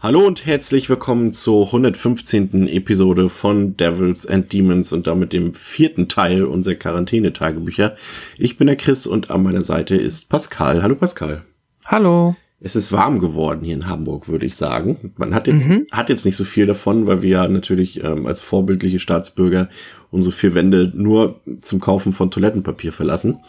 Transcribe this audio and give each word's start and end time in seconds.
Hallo 0.00 0.24
und 0.24 0.46
herzlich 0.46 0.88
willkommen 0.88 1.32
zur 1.32 1.66
115. 1.66 2.68
Episode 2.68 3.28
von 3.28 3.76
Devils 3.76 4.24
and 4.26 4.52
Demons 4.52 4.92
und 4.92 5.08
damit 5.08 5.32
dem 5.32 5.54
vierten 5.54 6.06
Teil 6.06 6.44
unserer 6.44 6.76
Quarantänetagebücher. 6.76 7.96
Ich 8.36 8.56
bin 8.56 8.68
der 8.68 8.76
Chris 8.76 9.08
und 9.08 9.32
an 9.32 9.42
meiner 9.42 9.62
Seite 9.62 9.96
ist 9.96 10.28
Pascal. 10.28 10.84
Hallo 10.84 10.94
Pascal. 10.94 11.42
Hallo. 11.84 12.36
Es 12.60 12.76
ist 12.76 12.92
warm 12.92 13.18
geworden 13.18 13.64
hier 13.64 13.74
in 13.74 13.88
Hamburg, 13.88 14.28
würde 14.28 14.46
ich 14.46 14.54
sagen. 14.54 15.12
Man 15.16 15.34
hat 15.34 15.48
jetzt, 15.48 15.66
mhm. 15.66 15.88
hat 15.90 16.10
jetzt 16.10 16.24
nicht 16.24 16.36
so 16.36 16.44
viel 16.44 16.66
davon, 16.66 17.08
weil 17.08 17.22
wir 17.22 17.30
ja 17.30 17.48
natürlich 17.48 18.04
ähm, 18.04 18.24
als 18.26 18.40
vorbildliche 18.40 19.00
Staatsbürger 19.00 19.68
unsere 20.12 20.32
vier 20.32 20.54
Wände 20.54 20.92
nur 20.94 21.40
zum 21.60 21.80
Kaufen 21.80 22.12
von 22.12 22.30
Toilettenpapier 22.30 22.92
verlassen. 22.92 23.40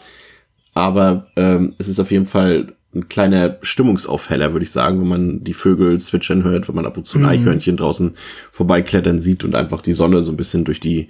Aber 0.74 1.28
ähm, 1.36 1.76
es 1.78 1.86
ist 1.86 2.00
auf 2.00 2.10
jeden 2.10 2.26
Fall 2.26 2.74
ein 2.94 3.08
kleiner 3.08 3.58
Stimmungsaufheller, 3.62 4.52
würde 4.52 4.64
ich 4.64 4.72
sagen, 4.72 5.00
wenn 5.00 5.08
man 5.08 5.44
die 5.44 5.54
Vögel 5.54 6.00
zwitschern 6.00 6.42
hört, 6.42 6.68
wenn 6.68 6.74
man 6.74 6.86
ab 6.86 6.96
und 6.96 7.06
zu 7.06 7.18
ein 7.18 7.22
mhm. 7.22 7.28
Eichhörnchen 7.28 7.76
draußen 7.76 8.14
vorbeiklettern 8.50 9.20
sieht 9.20 9.44
und 9.44 9.54
einfach 9.54 9.80
die 9.80 9.92
Sonne 9.92 10.22
so 10.22 10.32
ein 10.32 10.36
bisschen 10.36 10.64
durch 10.64 10.80
die, 10.80 11.08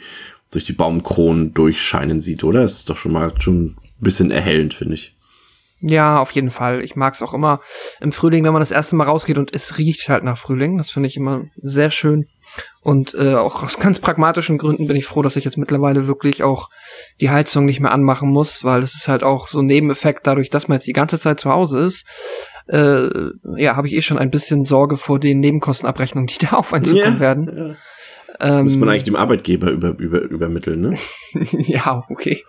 durch 0.50 0.66
die 0.66 0.74
Baumkronen 0.74 1.54
durchscheinen 1.54 2.20
sieht, 2.20 2.44
oder? 2.44 2.62
Das 2.62 2.74
ist 2.74 2.90
doch 2.90 2.98
schon 2.98 3.12
mal 3.12 3.32
schon 3.40 3.64
ein 3.64 3.76
bisschen 3.98 4.30
erhellend, 4.30 4.74
finde 4.74 4.94
ich. 4.94 5.14
Ja, 5.80 6.20
auf 6.20 6.32
jeden 6.32 6.50
Fall. 6.50 6.84
Ich 6.84 6.94
mag 6.94 7.14
es 7.14 7.22
auch 7.22 7.32
immer 7.32 7.60
im 8.00 8.12
Frühling, 8.12 8.44
wenn 8.44 8.52
man 8.52 8.60
das 8.60 8.70
erste 8.70 8.96
Mal 8.96 9.04
rausgeht 9.04 9.38
und 9.38 9.54
es 9.54 9.78
riecht 9.78 10.10
halt 10.10 10.24
nach 10.24 10.36
Frühling. 10.36 10.76
Das 10.76 10.90
finde 10.90 11.08
ich 11.08 11.16
immer 11.16 11.46
sehr 11.56 11.90
schön. 11.90 12.26
Und 12.82 13.14
äh, 13.14 13.34
auch 13.34 13.62
aus 13.62 13.78
ganz 13.78 13.98
pragmatischen 13.98 14.56
Gründen 14.56 14.86
bin 14.86 14.96
ich 14.96 15.06
froh, 15.06 15.22
dass 15.22 15.36
ich 15.36 15.44
jetzt 15.44 15.58
mittlerweile 15.58 16.06
wirklich 16.06 16.42
auch 16.42 16.68
die 17.20 17.30
Heizung 17.30 17.66
nicht 17.66 17.80
mehr 17.80 17.92
anmachen 17.92 18.30
muss, 18.30 18.64
weil 18.64 18.82
es 18.82 18.94
ist 18.94 19.08
halt 19.08 19.22
auch 19.22 19.48
so 19.48 19.60
ein 19.60 19.66
Nebeneffekt 19.66 20.26
dadurch, 20.26 20.48
dass 20.50 20.68
man 20.68 20.76
jetzt 20.76 20.86
die 20.86 20.94
ganze 20.94 21.20
Zeit 21.20 21.40
zu 21.40 21.50
Hause 21.50 21.80
ist. 21.80 22.06
Äh, 22.68 23.08
ja, 23.56 23.76
habe 23.76 23.86
ich 23.86 23.94
eh 23.94 24.02
schon 24.02 24.18
ein 24.18 24.30
bisschen 24.30 24.64
Sorge 24.64 24.96
vor 24.96 25.18
den 25.18 25.40
Nebenkostenabrechnungen, 25.40 26.28
die 26.28 26.38
da 26.38 26.52
auf 26.56 26.72
einen 26.72 26.84
zukommen 26.84 27.14
ja, 27.14 27.20
werden. 27.20 27.76
Ähm, 28.40 28.64
Muss 28.64 28.76
man 28.76 28.88
eigentlich 28.88 29.04
dem 29.04 29.16
Arbeitgeber 29.16 29.70
über, 29.70 29.98
über, 29.98 30.22
übermitteln, 30.22 30.80
ne? 30.80 30.98
ja, 31.52 32.02
okay. 32.08 32.42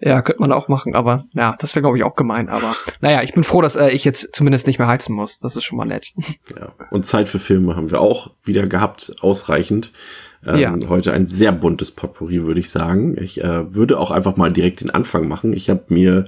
Ja, 0.00 0.20
könnte 0.22 0.40
man 0.40 0.52
auch 0.52 0.68
machen, 0.68 0.94
aber 0.94 1.26
ja, 1.32 1.56
das 1.58 1.74
wäre, 1.74 1.82
glaube 1.82 1.96
ich, 1.96 2.04
auch 2.04 2.16
gemein. 2.16 2.48
Aber 2.48 2.74
naja, 3.00 3.22
ich 3.22 3.34
bin 3.34 3.44
froh, 3.44 3.62
dass 3.62 3.76
äh, 3.76 3.90
ich 3.90 4.04
jetzt 4.04 4.34
zumindest 4.34 4.66
nicht 4.66 4.78
mehr 4.78 4.88
heizen 4.88 5.14
muss. 5.14 5.38
Das 5.38 5.54
ist 5.54 5.64
schon 5.64 5.78
mal 5.78 5.84
nett. 5.84 6.12
ja. 6.58 6.72
Und 6.90 7.06
Zeit 7.06 7.28
für 7.28 7.38
Filme 7.38 7.76
haben 7.76 7.90
wir 7.90 8.00
auch 8.00 8.32
wieder 8.42 8.66
gehabt, 8.66 9.14
ausreichend. 9.20 9.92
Ähm, 10.44 10.58
ja. 10.58 10.76
Heute 10.88 11.12
ein 11.12 11.26
sehr 11.26 11.52
buntes 11.52 11.90
Potpourri, 11.92 12.44
würde 12.44 12.60
ich 12.60 12.70
sagen. 12.70 13.16
Ich 13.20 13.40
äh, 13.42 13.74
würde 13.74 13.98
auch 13.98 14.10
einfach 14.10 14.36
mal 14.36 14.52
direkt 14.52 14.80
den 14.80 14.90
Anfang 14.90 15.28
machen. 15.28 15.52
Ich 15.52 15.70
habe 15.70 15.84
mir 15.88 16.26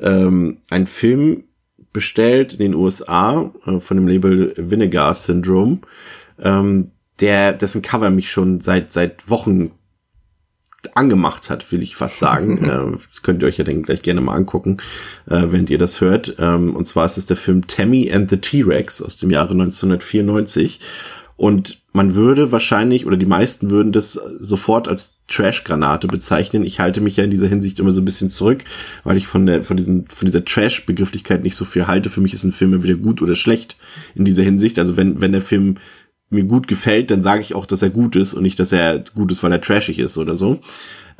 ähm, 0.00 0.58
einen 0.70 0.86
Film 0.86 1.44
bestellt 1.92 2.54
in 2.54 2.58
den 2.58 2.74
USA 2.74 3.52
äh, 3.66 3.80
von 3.80 3.96
dem 3.96 4.08
Label 4.08 4.54
Vinegar 4.56 5.14
Syndrome. 5.14 5.78
Ähm, 6.38 6.86
der, 7.20 7.52
dessen 7.52 7.82
Cover 7.82 8.10
mich 8.10 8.30
schon 8.30 8.60
seit, 8.60 8.92
seit 8.92 9.28
Wochen 9.28 9.72
angemacht 10.94 11.50
hat, 11.50 11.70
will 11.72 11.82
ich 11.82 11.96
fast 11.96 12.18
sagen. 12.18 12.58
äh, 12.64 12.98
das 13.08 13.22
könnt 13.22 13.42
ihr 13.42 13.48
euch 13.48 13.58
ja 13.58 13.64
dann 13.64 13.82
gleich 13.82 14.02
gerne 14.02 14.20
mal 14.20 14.34
angucken, 14.34 14.78
äh, 15.26 15.46
wenn 15.48 15.66
ihr 15.66 15.78
das 15.78 16.00
hört. 16.00 16.36
Ähm, 16.38 16.74
und 16.74 16.86
zwar 16.86 17.06
ist 17.06 17.18
es 17.18 17.26
der 17.26 17.36
Film 17.36 17.66
Tammy 17.66 18.10
and 18.12 18.30
the 18.30 18.38
T-Rex 18.38 19.02
aus 19.02 19.16
dem 19.16 19.30
Jahre 19.30 19.52
1994. 19.52 20.80
Und 21.36 21.80
man 21.94 22.14
würde 22.14 22.52
wahrscheinlich, 22.52 23.06
oder 23.06 23.16
die 23.16 23.24
meisten 23.24 23.70
würden 23.70 23.92
das 23.92 24.12
sofort 24.12 24.88
als 24.88 25.14
Trash-Granate 25.26 26.06
bezeichnen. 26.06 26.64
Ich 26.64 26.80
halte 26.80 27.00
mich 27.00 27.16
ja 27.16 27.24
in 27.24 27.30
dieser 27.30 27.46
Hinsicht 27.46 27.78
immer 27.78 27.92
so 27.92 28.02
ein 28.02 28.04
bisschen 28.04 28.30
zurück, 28.30 28.64
weil 29.04 29.16
ich 29.16 29.26
von 29.26 29.46
der, 29.46 29.64
von 29.64 29.78
diesem, 29.78 30.04
von 30.06 30.26
dieser 30.26 30.44
Trash-Begrifflichkeit 30.44 31.42
nicht 31.42 31.56
so 31.56 31.64
viel 31.64 31.86
halte. 31.86 32.10
Für 32.10 32.20
mich 32.20 32.34
ist 32.34 32.44
ein 32.44 32.52
Film 32.52 32.74
entweder 32.74 32.94
gut 32.94 33.22
oder 33.22 33.36
schlecht 33.36 33.78
in 34.14 34.26
dieser 34.26 34.42
Hinsicht. 34.42 34.78
Also 34.78 34.98
wenn, 34.98 35.22
wenn 35.22 35.32
der 35.32 35.40
Film 35.40 35.76
mir 36.30 36.44
gut 36.44 36.68
gefällt, 36.68 37.10
dann 37.10 37.22
sage 37.22 37.42
ich 37.42 37.54
auch, 37.54 37.66
dass 37.66 37.82
er 37.82 37.90
gut 37.90 38.16
ist 38.16 38.34
und 38.34 38.44
nicht, 38.44 38.58
dass 38.60 38.72
er 38.72 39.04
gut 39.14 39.32
ist, 39.32 39.42
weil 39.42 39.52
er 39.52 39.60
trashig 39.60 39.98
ist 39.98 40.16
oder 40.16 40.36
so. 40.36 40.60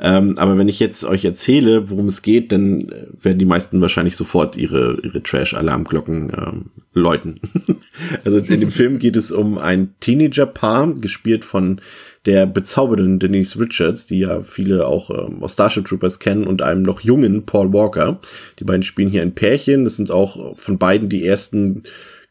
Ähm, 0.03 0.33
aber 0.37 0.57
wenn 0.57 0.67
ich 0.67 0.79
jetzt 0.79 1.05
euch 1.05 1.23
erzähle, 1.25 1.91
worum 1.91 2.07
es 2.07 2.23
geht, 2.23 2.51
dann 2.51 2.89
äh, 2.89 3.05
werden 3.21 3.37
die 3.37 3.45
meisten 3.45 3.81
wahrscheinlich 3.81 4.15
sofort 4.15 4.57
ihre, 4.57 4.97
ihre 5.03 5.21
Trash-Alarmglocken 5.21 6.31
ähm, 6.35 6.65
läuten. 6.93 7.39
also 8.25 8.39
in 8.39 8.61
dem 8.61 8.71
Film 8.71 8.97
geht 8.97 9.15
es 9.15 9.31
um 9.31 9.59
ein 9.59 9.93
Teenager-Paar, 9.99 10.95
gespielt 10.95 11.45
von 11.45 11.81
der 12.25 12.47
bezaubernden 12.47 13.19
Denise 13.19 13.59
Richards, 13.59 14.07
die 14.07 14.19
ja 14.19 14.41
viele 14.41 14.87
auch 14.87 15.11
ähm, 15.11 15.43
aus 15.43 15.53
Starship 15.53 15.85
Troopers 15.85 16.17
kennen, 16.17 16.47
und 16.47 16.63
einem 16.63 16.81
noch 16.81 17.01
jungen 17.01 17.45
Paul 17.45 17.71
Walker. 17.71 18.19
Die 18.59 18.63
beiden 18.63 18.83
spielen 18.83 19.09
hier 19.09 19.21
ein 19.21 19.35
Pärchen. 19.35 19.83
Das 19.83 19.97
sind 19.97 20.09
auch 20.09 20.57
von 20.57 20.79
beiden 20.79 21.09
die 21.09 21.27
ersten 21.27 21.83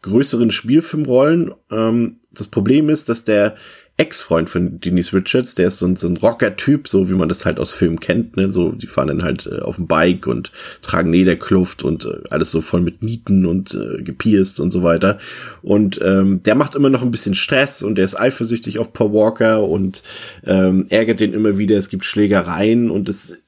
größeren 0.03 0.51
Spielfilmrollen. 0.51 1.53
Ähm, 1.71 2.17
das 2.33 2.49
Problem 2.49 2.89
ist, 2.89 3.09
dass 3.09 3.25
der 3.25 3.57
Ex-Freund 4.01 4.49
von 4.49 4.81
Denise 4.81 5.13
Richards, 5.13 5.55
der 5.55 5.69
ist 5.69 5.79
so 5.79 5.87
ein, 5.87 5.95
so 5.95 6.09
ein 6.09 6.17
Rocker-Typ, 6.17 6.89
so 6.89 7.11
wie 7.11 7.15
man 7.15 7.29
das 7.29 7.45
halt 7.45 7.61
aus 7.61 7.71
Filmen 7.71 8.01
kennt, 8.01 8.35
ne? 8.35 8.49
So, 8.49 8.73
die 8.73 8.87
fahren 8.87 9.09
dann 9.09 9.23
halt 9.23 9.47
äh, 9.47 9.61
auf 9.61 9.77
dem 9.77 9.89
Bike 9.89 10.27
und 10.27 10.53
tragen 10.81 11.13
Lederkluft 11.13 11.83
und 11.83 12.07
äh, 12.07 12.21
alles 12.31 12.51
so 12.51 12.63
voll 12.63 12.81
mit 12.81 13.03
Nieten 13.03 13.45
und 13.45 13.75
äh, 13.75 14.03
gepierst 14.03 14.59
und 14.59 14.71
so 14.71 14.83
weiter. 14.83 15.19
Und 15.61 16.01
ähm, 16.03 16.43
der 16.45 16.55
macht 16.55 16.77
immer 16.77 16.89
noch 16.89 17.03
ein 17.03 17.11
bisschen 17.11 17.35
Stress 17.35 17.83
und 17.83 17.97
der 17.97 18.07
ist 18.07 18.19
eifersüchtig 18.19 18.79
auf 18.79 18.95
Paul 18.95 19.13
Walker 19.13 19.69
und 19.69 20.03
ähm, 20.47 20.87
ärgert 20.89 21.21
den 21.21 21.35
immer 21.35 21.59
wieder. 21.59 21.77
Es 21.77 21.91
gibt 21.91 22.07
Schlägereien 22.07 22.91
und 22.91 23.07
es 23.11 23.43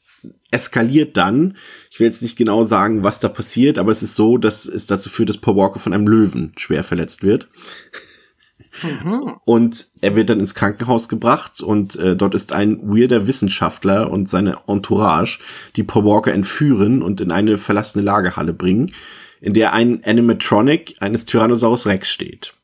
eskaliert 0.51 1.17
dann. 1.17 1.57
Ich 1.91 2.01
will 2.01 2.07
jetzt 2.07 2.23
nicht 2.23 2.37
genau 2.37 2.63
sagen, 2.63 3.05
was 3.05 3.21
da 3.21 3.29
passiert, 3.29 3.79
aber 3.79 3.93
es 3.93 4.03
ist 4.03 4.15
so, 4.15 4.39
dass 4.39 4.67
es 4.67 4.87
dazu 4.87 5.11
führt, 5.11 5.29
dass 5.29 5.39
Paul 5.39 5.57
Walker 5.57 5.81
von 5.81 5.93
einem 5.93 6.07
Löwen 6.07 6.53
schwer 6.57 6.85
verletzt 6.85 7.23
wird. 7.23 7.49
Mhm. 8.83 9.35
Und 9.45 9.87
er 10.01 10.17
wird 10.17 10.31
dann 10.31 10.41
ins 10.41 10.55
Krankenhaus 10.55 11.09
gebracht 11.09 11.61
und 11.61 11.97
äh, 11.97 12.17
dort 12.17 12.35
ist 12.35 12.53
ein 12.53 12.79
weirder 12.83 13.27
Wissenschaftler 13.27 14.11
und 14.11 14.31
seine 14.31 14.59
Entourage, 14.67 15.41
die 15.77 15.83
Paul 15.83 16.05
Walker 16.05 16.33
entführen 16.33 17.03
und 17.03 17.21
in 17.21 17.33
eine 17.33 17.59
verlassene 17.59 18.05
Lagerhalle 18.05 18.53
bringen, 18.53 18.93
in 19.41 19.55
der 19.55 19.73
ein 19.73 20.03
Animatronic 20.05 20.97
eines 21.01 21.27
Tyrannosaurus 21.27 21.87
Rex 21.87 22.11
steht. 22.11 22.55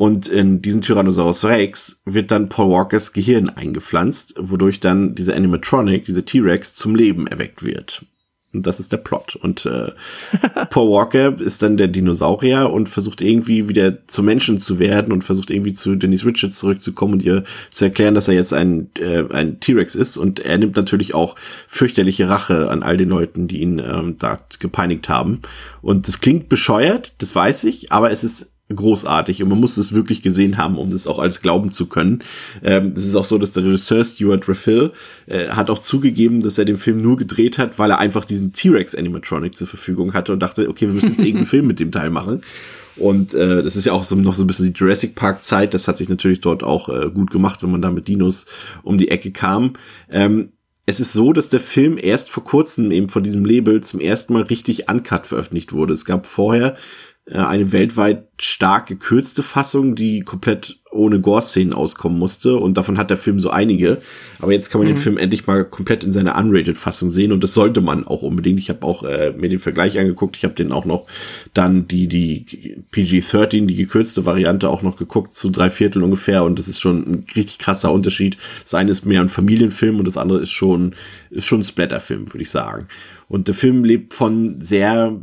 Und 0.00 0.28
in 0.28 0.62
diesen 0.62 0.80
Tyrannosaurus 0.80 1.44
Rex 1.44 2.00
wird 2.06 2.30
dann 2.30 2.48
Paul 2.48 2.70
Walkers 2.70 3.12
Gehirn 3.12 3.50
eingepflanzt, 3.50 4.32
wodurch 4.38 4.80
dann 4.80 5.14
dieser 5.14 5.36
Animatronic, 5.36 6.06
dieser 6.06 6.24
T-Rex 6.24 6.72
zum 6.72 6.94
Leben 6.94 7.26
erweckt 7.26 7.66
wird. 7.66 8.06
Und 8.54 8.66
das 8.66 8.80
ist 8.80 8.92
der 8.92 8.96
Plot. 8.96 9.36
Und 9.36 9.66
äh, 9.66 9.92
Paul 10.70 10.90
Walker 10.90 11.38
ist 11.38 11.60
dann 11.60 11.76
der 11.76 11.88
Dinosaurier 11.88 12.70
und 12.70 12.88
versucht 12.88 13.20
irgendwie 13.20 13.68
wieder 13.68 14.06
zu 14.06 14.22
Menschen 14.22 14.58
zu 14.58 14.78
werden 14.78 15.12
und 15.12 15.22
versucht 15.22 15.50
irgendwie 15.50 15.74
zu 15.74 15.94
Denise 15.96 16.24
Richards 16.24 16.58
zurückzukommen 16.58 17.12
und 17.12 17.22
ihr 17.22 17.44
zu 17.70 17.84
erklären, 17.84 18.14
dass 18.14 18.26
er 18.26 18.32
jetzt 18.32 18.54
ein, 18.54 18.88
äh, 18.98 19.24
ein 19.30 19.60
T-Rex 19.60 19.96
ist. 19.96 20.16
Und 20.16 20.40
er 20.40 20.56
nimmt 20.56 20.76
natürlich 20.76 21.12
auch 21.12 21.36
fürchterliche 21.68 22.26
Rache 22.26 22.70
an 22.70 22.82
all 22.82 22.96
den 22.96 23.10
Leuten, 23.10 23.48
die 23.48 23.60
ihn 23.60 23.78
ähm, 23.78 24.16
da 24.18 24.38
gepeinigt 24.60 25.10
haben. 25.10 25.42
Und 25.82 26.08
das 26.08 26.22
klingt 26.22 26.48
bescheuert, 26.48 27.12
das 27.18 27.34
weiß 27.34 27.64
ich, 27.64 27.92
aber 27.92 28.10
es 28.10 28.24
ist 28.24 28.50
großartig 28.74 29.42
und 29.42 29.48
man 29.48 29.60
muss 29.60 29.76
es 29.76 29.92
wirklich 29.92 30.22
gesehen 30.22 30.56
haben, 30.56 30.78
um 30.78 30.90
das 30.90 31.06
auch 31.06 31.18
alles 31.18 31.42
glauben 31.42 31.72
zu 31.72 31.86
können. 31.86 32.22
Ähm, 32.62 32.94
das 32.94 33.04
ist 33.04 33.16
auch 33.16 33.24
so, 33.24 33.38
dass 33.38 33.52
der 33.52 33.64
Regisseur 33.64 34.04
Stuart 34.04 34.48
Raphael 34.48 34.92
äh, 35.26 35.48
hat 35.48 35.70
auch 35.70 35.80
zugegeben, 35.80 36.40
dass 36.40 36.58
er 36.58 36.64
den 36.64 36.76
Film 36.76 37.02
nur 37.02 37.16
gedreht 37.16 37.58
hat, 37.58 37.78
weil 37.78 37.90
er 37.90 37.98
einfach 37.98 38.24
diesen 38.24 38.52
T-Rex 38.52 38.94
Animatronic 38.94 39.56
zur 39.56 39.66
Verfügung 39.66 40.14
hatte 40.14 40.32
und 40.32 40.40
dachte, 40.40 40.68
okay, 40.68 40.86
wir 40.86 40.94
müssen 40.94 41.10
jetzt 41.10 41.22
irgendeinen 41.22 41.46
Film 41.46 41.66
mit 41.66 41.80
dem 41.80 41.92
Teil 41.92 42.10
machen. 42.10 42.42
Und 42.96 43.34
äh, 43.34 43.62
das 43.62 43.76
ist 43.76 43.86
ja 43.86 43.92
auch 43.92 44.04
so, 44.04 44.14
noch 44.14 44.34
so 44.34 44.44
ein 44.44 44.46
bisschen 44.46 44.72
die 44.72 44.78
Jurassic 44.78 45.14
Park 45.14 45.42
Zeit. 45.42 45.74
Das 45.74 45.88
hat 45.88 45.96
sich 45.96 46.08
natürlich 46.08 46.40
dort 46.40 46.62
auch 46.62 46.88
äh, 46.88 47.10
gut 47.10 47.30
gemacht, 47.30 47.62
wenn 47.62 47.70
man 47.70 47.82
da 47.82 47.90
mit 47.90 48.08
Dinos 48.08 48.46
um 48.82 48.98
die 48.98 49.08
Ecke 49.08 49.30
kam. 49.32 49.74
Ähm, 50.10 50.52
es 50.86 51.00
ist 51.00 51.12
so, 51.12 51.32
dass 51.32 51.48
der 51.48 51.60
Film 51.60 51.98
erst 52.00 52.30
vor 52.30 52.44
kurzem 52.44 52.90
eben 52.90 53.08
von 53.08 53.22
diesem 53.22 53.44
Label 53.44 53.80
zum 53.82 54.00
ersten 54.00 54.32
Mal 54.32 54.42
richtig 54.42 54.90
uncut 54.90 55.26
veröffentlicht 55.26 55.72
wurde. 55.72 55.94
Es 55.94 56.04
gab 56.04 56.26
vorher 56.26 56.76
äh, 57.26 57.38
eine 57.38 57.72
weltweit 57.72 58.29
stark 58.42 58.86
gekürzte 58.86 59.42
Fassung, 59.42 59.94
die 59.94 60.20
komplett 60.20 60.78
ohne 60.92 61.20
Gore-Szenen 61.20 61.72
auskommen 61.72 62.18
musste. 62.18 62.56
Und 62.56 62.76
davon 62.76 62.98
hat 62.98 63.10
der 63.10 63.16
Film 63.16 63.38
so 63.38 63.50
einige. 63.50 63.98
Aber 64.40 64.52
jetzt 64.52 64.70
kann 64.70 64.80
man 64.80 64.88
mhm. 64.88 64.94
den 64.94 65.00
Film 65.00 65.18
endlich 65.18 65.46
mal 65.46 65.64
komplett 65.64 66.02
in 66.02 66.12
seiner 66.12 66.36
Unrated-Fassung 66.36 67.10
sehen. 67.10 67.32
Und 67.32 67.44
das 67.44 67.54
sollte 67.54 67.80
man 67.80 68.06
auch 68.06 68.22
unbedingt. 68.22 68.58
Ich 68.58 68.68
habe 68.68 68.84
auch 68.84 69.04
äh, 69.04 69.32
mir 69.36 69.48
den 69.48 69.60
Vergleich 69.60 69.98
angeguckt. 69.98 70.36
Ich 70.36 70.44
habe 70.44 70.54
den 70.54 70.72
auch 70.72 70.84
noch 70.84 71.06
dann 71.54 71.86
die, 71.86 72.08
die 72.08 72.76
PG-13, 72.92 73.66
die 73.66 73.76
gekürzte 73.76 74.26
Variante 74.26 74.68
auch 74.68 74.82
noch 74.82 74.96
geguckt, 74.96 75.36
zu 75.36 75.50
drei 75.50 75.70
Viertel 75.70 76.02
ungefähr. 76.02 76.44
Und 76.44 76.58
das 76.58 76.66
ist 76.66 76.80
schon 76.80 76.98
ein 76.98 77.24
richtig 77.36 77.58
krasser 77.58 77.92
Unterschied. 77.92 78.36
Das 78.64 78.74
eine 78.74 78.90
ist 78.90 79.06
mehr 79.06 79.20
ein 79.20 79.28
Familienfilm 79.28 79.98
und 79.98 80.06
das 80.06 80.16
andere 80.16 80.40
ist 80.40 80.50
schon, 80.50 80.94
ist 81.30 81.46
schon 81.46 81.60
ein 81.60 81.64
Splatter-Film, 81.64 82.32
würde 82.32 82.42
ich 82.42 82.50
sagen. 82.50 82.88
Und 83.28 83.46
der 83.46 83.54
Film 83.54 83.84
lebt 83.84 84.12
von 84.12 84.60
sehr 84.60 85.16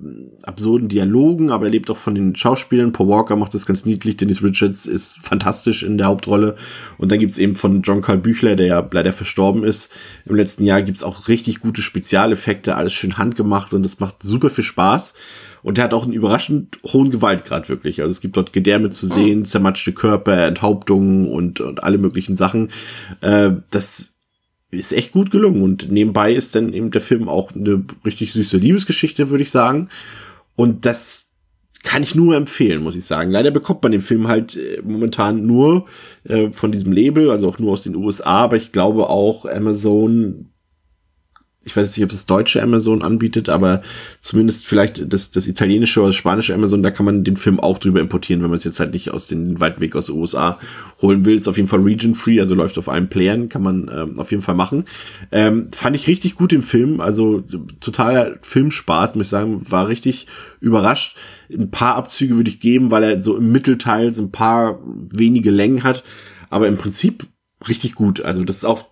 absurden 0.44 0.88
Dialogen, 0.88 1.52
aber 1.52 1.66
er 1.66 1.72
lebt 1.72 1.90
auch 1.90 1.98
von 1.98 2.16
den 2.16 2.38
Schauspielern. 2.38 2.94
Paul 2.94 3.07
Walker 3.08 3.36
macht 3.36 3.54
das 3.54 3.66
ganz 3.66 3.86
niedlich, 3.86 4.18
Dennis 4.18 4.44
Richards 4.44 4.86
ist 4.86 5.18
fantastisch 5.20 5.84
in 5.84 5.98
der 5.98 6.08
Hauptrolle. 6.08 6.56
Und 6.98 7.12
dann 7.12 7.20
gibt's 7.20 7.38
eben 7.38 7.56
von 7.56 7.82
John 7.82 8.02
Carl 8.02 8.18
Büchler, 8.18 8.56
der 8.56 8.68
ja 8.68 8.90
leider 8.92 9.14
verstorben 9.14 9.64
ist. 9.64 9.92
Im 10.26 10.36
letzten 10.36 10.64
Jahr 10.64 10.82
gibt's 10.82 11.04
auch 11.04 11.28
richtig 11.28 11.60
gute 11.60 11.82
Spezialeffekte, 11.82 12.76
alles 12.76 12.94
schön 12.94 13.18
handgemacht 13.18 13.74
und 13.74 13.84
das 13.84 14.00
macht 14.00 14.24
super 14.24 14.50
viel 14.50 14.64
Spaß. 14.64 15.14
Und 15.64 15.78
er 15.78 15.86
hat 15.86 15.94
auch 15.94 16.04
einen 16.04 16.14
überraschend 16.14 16.80
hohen 16.86 17.12
Gewaltgrad 17.12 17.68
wirklich. 17.68 18.02
Also 18.02 18.12
es 18.12 18.22
gibt 18.22 18.38
dort 18.38 18.54
Gedärme 18.54 18.90
zu 18.90 19.08
sehen, 19.08 19.44
zermatschte 19.44 19.92
Körper, 19.92 20.46
Enthauptungen 20.48 21.28
und, 21.28 21.60
und 21.60 21.84
alle 21.84 21.98
möglichen 21.98 22.36
Sachen. 22.36 22.70
Äh, 23.22 23.52
das 23.70 24.18
ist 24.72 24.94
echt 24.94 25.12
gut 25.12 25.32
gelungen. 25.32 25.62
Und 25.62 25.92
nebenbei 25.92 26.34
ist 26.34 26.56
dann 26.56 26.74
eben 26.74 26.92
der 26.92 27.02
Film 27.02 27.28
auch 27.28 27.54
eine 27.54 27.84
richtig 28.06 28.34
süße 28.34 28.58
Liebesgeschichte, 28.58 29.30
würde 29.30 29.44
ich 29.44 29.52
sagen. 29.52 29.90
Und 30.56 30.86
das 30.86 31.27
kann 31.84 32.04
ich 32.04 32.16
nur 32.16 32.36
empfehlen, 32.36 32.84
muss 32.84 32.96
ich 32.96 33.06
sagen. 33.06 33.32
Leider 33.32 33.52
bekommt 33.52 33.84
man 33.84 33.92
den 33.92 34.02
Film 34.02 34.28
halt 34.28 34.58
äh, 34.58 34.82
momentan 34.84 35.46
nur 35.46 35.86
äh, 36.24 36.52
von 36.52 36.72
diesem 36.72 36.92
Label, 36.92 37.30
also 37.32 37.48
auch 37.48 37.60
nur 37.60 37.74
aus 37.74 37.84
den 37.84 37.96
USA, 37.96 38.44
aber 38.44 38.58
ich 38.58 38.72
glaube 38.72 39.10
auch 39.10 39.46
Amazon 39.46 40.50
ich 41.68 41.76
weiß 41.76 41.96
nicht, 41.96 42.04
ob 42.06 42.12
es 42.12 42.26
deutsche 42.26 42.64
Amazon 42.64 43.04
anbietet, 43.04 43.50
aber 43.50 43.82
zumindest 44.22 44.66
vielleicht 44.66 45.12
das, 45.12 45.32
das 45.32 45.48
italienische 45.48 46.00
oder 46.00 46.10
das 46.10 46.16
spanische 46.16 46.54
Amazon, 46.54 46.82
da 46.82 46.92
kann 46.92 47.06
man 47.06 47.26
den 47.26 47.36
Film 47.36 47.60
auch 47.60 47.78
drüber 47.78 48.00
importieren, 48.00 48.42
wenn 48.42 48.50
man 48.50 48.58
es 48.58 48.64
jetzt 48.64 48.80
halt 48.80 48.94
nicht 48.94 49.12
aus 49.12 49.28
den 49.28 49.60
weiten 49.60 49.82
Weg 49.82 49.94
aus 49.94 50.06
den 50.06 50.16
USA 50.16 50.60
holen 51.02 51.26
will. 51.26 51.36
Ist 51.36 51.50
auf 51.50 51.58
jeden 51.58 51.68
Fall 51.68 51.82
region-free, 51.82 52.40
also 52.40 52.56
läuft 52.56 52.78
auf 52.78 52.88
allen 52.88 53.10
Playern, 53.10 53.50
kann 53.50 53.64
man 53.64 53.92
ähm, 53.94 54.18
auf 54.18 54.32
jeden 54.32 54.42
Fall 54.42 54.56
machen. 54.56 54.86
Ähm, 55.34 55.68
fand 55.74 55.98
ich 55.98 56.08
richtig 56.08 56.36
gut 56.36 56.54
im 56.54 56.64
Film, 56.64 57.02
also 57.02 57.44
totaler 57.82 58.38
Filmspaß, 58.44 59.16
muss 59.16 59.28
ich 59.28 59.32
sagen, 59.32 59.66
war 59.70 59.90
richtig 59.90 60.26
überrascht. 60.62 61.18
Ein 61.52 61.70
paar 61.70 61.96
Abzüge 61.96 62.38
würde 62.38 62.50
ich 62.50 62.62
geben, 62.62 62.92
weil 62.92 63.04
er 63.04 63.22
so 63.22 63.36
im 63.36 63.52
Mittelteil 63.52 64.14
so 64.14 64.22
ein 64.22 64.32
paar 64.32 64.80
wenige 64.86 65.52
Längen 65.52 65.84
hat, 65.84 66.04
aber 66.50 66.70
im 66.70 66.78
Prinzip 66.78 67.28
richtig 67.68 67.94
gut. 67.96 68.22
Also 68.22 68.46
das 68.46 68.58
ist 68.58 68.66
auch 68.66 68.86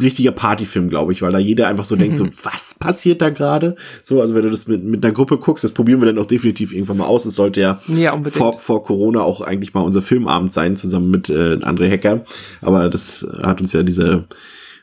richtiger 0.00 0.32
Partyfilm, 0.32 0.88
glaube 0.88 1.12
ich, 1.12 1.22
weil 1.22 1.32
da 1.32 1.38
jeder 1.38 1.68
einfach 1.68 1.84
so 1.84 1.96
denkt, 1.96 2.16
so, 2.16 2.28
was 2.42 2.74
passiert 2.78 3.22
da 3.22 3.30
gerade? 3.30 3.76
So, 4.02 4.20
also 4.20 4.34
wenn 4.34 4.42
du 4.42 4.50
das 4.50 4.66
mit, 4.66 4.84
mit 4.84 5.04
einer 5.04 5.14
Gruppe 5.14 5.38
guckst, 5.38 5.64
das 5.64 5.72
probieren 5.72 6.00
wir 6.00 6.06
dann 6.06 6.18
auch 6.18 6.26
definitiv 6.26 6.72
irgendwann 6.72 6.98
mal 6.98 7.06
aus. 7.06 7.24
Es 7.24 7.34
sollte 7.34 7.60
ja, 7.60 7.80
ja 7.86 8.20
vor, 8.30 8.54
vor 8.54 8.84
Corona 8.84 9.22
auch 9.22 9.40
eigentlich 9.40 9.74
mal 9.74 9.80
unser 9.80 10.02
Filmabend 10.02 10.52
sein, 10.52 10.76
zusammen 10.76 11.10
mit 11.10 11.30
äh, 11.30 11.58
André 11.62 11.88
Hecker. 11.88 12.24
Aber 12.60 12.88
das 12.88 13.26
hat 13.42 13.60
uns 13.60 13.72
ja 13.72 13.82
diese, 13.82 14.26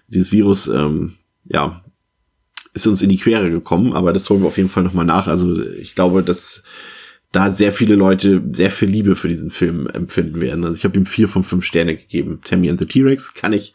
dieses 0.07 0.31
Virus, 0.31 0.68
ähm, 0.68 1.13
ja, 1.46 1.81
ist 2.74 2.88
uns 2.88 3.02
in 3.02 3.10
die 3.10 3.18
Quere 3.18 3.50
gekommen, 3.50 3.94
aber 3.94 4.12
das 4.12 4.30
holen 4.30 4.42
wir 4.42 4.48
auf 4.48 4.57
jeden 4.57 4.69
Fall 4.69 4.84
nochmal 4.84 5.06
nach. 5.06 5.28
Also 5.28 5.62
ich 5.62 5.96
glaube, 5.96 6.24
dass 6.24 6.63
da 7.31 7.50
sehr 7.50 7.72
viele 7.72 7.96
Leute 7.96 8.42
sehr 8.54 8.72
viel 8.72 8.90
Liebe 8.90 9.16
für 9.16 9.28
diesen 9.28 9.50
Film 9.50 9.88
empfinden 9.88 10.40
werden. 10.42 10.63
Also 10.63 10.78
ich 10.78 10.86
habe 10.86 10.98
ihm 10.98 11.06
vier 11.06 11.28
von 11.28 11.44
fünf 11.44 11.66
Sterne 11.66 11.96
gegeben. 11.96 12.40
Tammy 12.44 12.69
and 12.69 12.80
the 12.80 12.86
T-Rex 12.86 13.34
kann 13.34 13.54
ich 13.54 13.74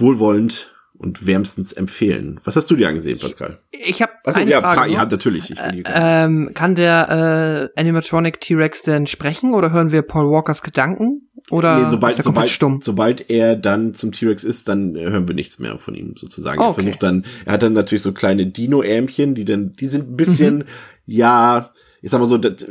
wohlwollend 0.00 0.74
und 0.98 1.26
wärmstens 1.26 1.72
empfehlen. 1.72 2.40
Was 2.44 2.56
hast 2.56 2.70
du 2.70 2.76
dir 2.76 2.88
angesehen, 2.88 3.18
Pascal? 3.18 3.60
Ich 3.70 4.02
habe 4.02 4.12
eine 4.24 4.50
ja, 4.50 4.60
Frage. 4.60 4.92
Ja, 4.92 5.06
natürlich. 5.06 5.50
Ich 5.50 5.58
äh, 5.58 5.84
ähm, 5.86 6.50
kann 6.54 6.74
der 6.74 7.70
äh, 7.76 7.80
Animatronic 7.80 8.40
T-Rex 8.40 8.82
denn 8.82 9.06
sprechen 9.06 9.54
oder 9.54 9.70
hören 9.70 9.92
wir 9.92 10.02
Paul 10.02 10.28
Walkers 10.28 10.62
Gedanken? 10.62 11.28
Oder 11.50 11.78
nee, 11.78 11.90
sobald, 11.90 12.12
ist 12.14 12.18
er 12.18 12.24
sobald, 12.24 12.48
stumm? 12.48 12.80
sobald 12.82 13.30
er 13.30 13.54
dann 13.54 13.94
zum 13.94 14.10
T-Rex 14.10 14.42
ist, 14.42 14.66
dann 14.68 14.96
hören 14.96 15.28
wir 15.28 15.36
nichts 15.36 15.60
mehr 15.60 15.78
von 15.78 15.94
ihm 15.94 16.14
sozusagen. 16.16 16.60
Oh, 16.60 16.64
okay. 16.64 16.70
Er 16.70 16.74
versucht 16.74 17.02
dann, 17.04 17.24
er 17.44 17.52
hat 17.52 17.62
dann 17.62 17.74
natürlich 17.74 18.02
so 18.02 18.12
kleine 18.12 18.46
Dino-Ärmchen, 18.46 19.36
die 19.36 19.44
dann, 19.44 19.72
die 19.74 19.86
sind 19.86 20.10
ein 20.10 20.16
bisschen, 20.16 20.56
mhm. 20.58 20.64
ja, 21.06 21.70
ich 22.02 22.10
sag 22.10 22.18
mal 22.18 22.26
so, 22.26 22.38
das, 22.38 22.66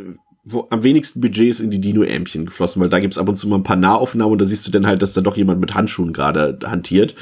wo 0.50 0.66
am 0.70 0.84
wenigsten 0.84 1.20
Budgets 1.20 1.60
in 1.60 1.72
die 1.72 1.82
Dino-Ämchen 1.82 2.46
geflossen, 2.46 2.82
weil 2.82 2.88
da 2.88 3.00
gibt's 3.00 3.18
ab 3.18 3.28
und 3.28 3.36
zu 3.36 3.48
mal 3.50 3.58
ein 3.58 3.64
paar 3.64 3.76
Nahaufnahmen 3.76 4.32
und 4.32 4.40
da 4.40 4.46
siehst 4.46 4.66
du 4.66 4.72
dann 4.72 4.88
halt, 4.88 5.02
dass 5.02 5.12
da 5.12 5.20
doch 5.20 5.36
jemand 5.36 5.60
mit 5.60 5.74
Handschuhen 5.74 6.14
gerade 6.14 6.58
hantiert. 6.64 7.16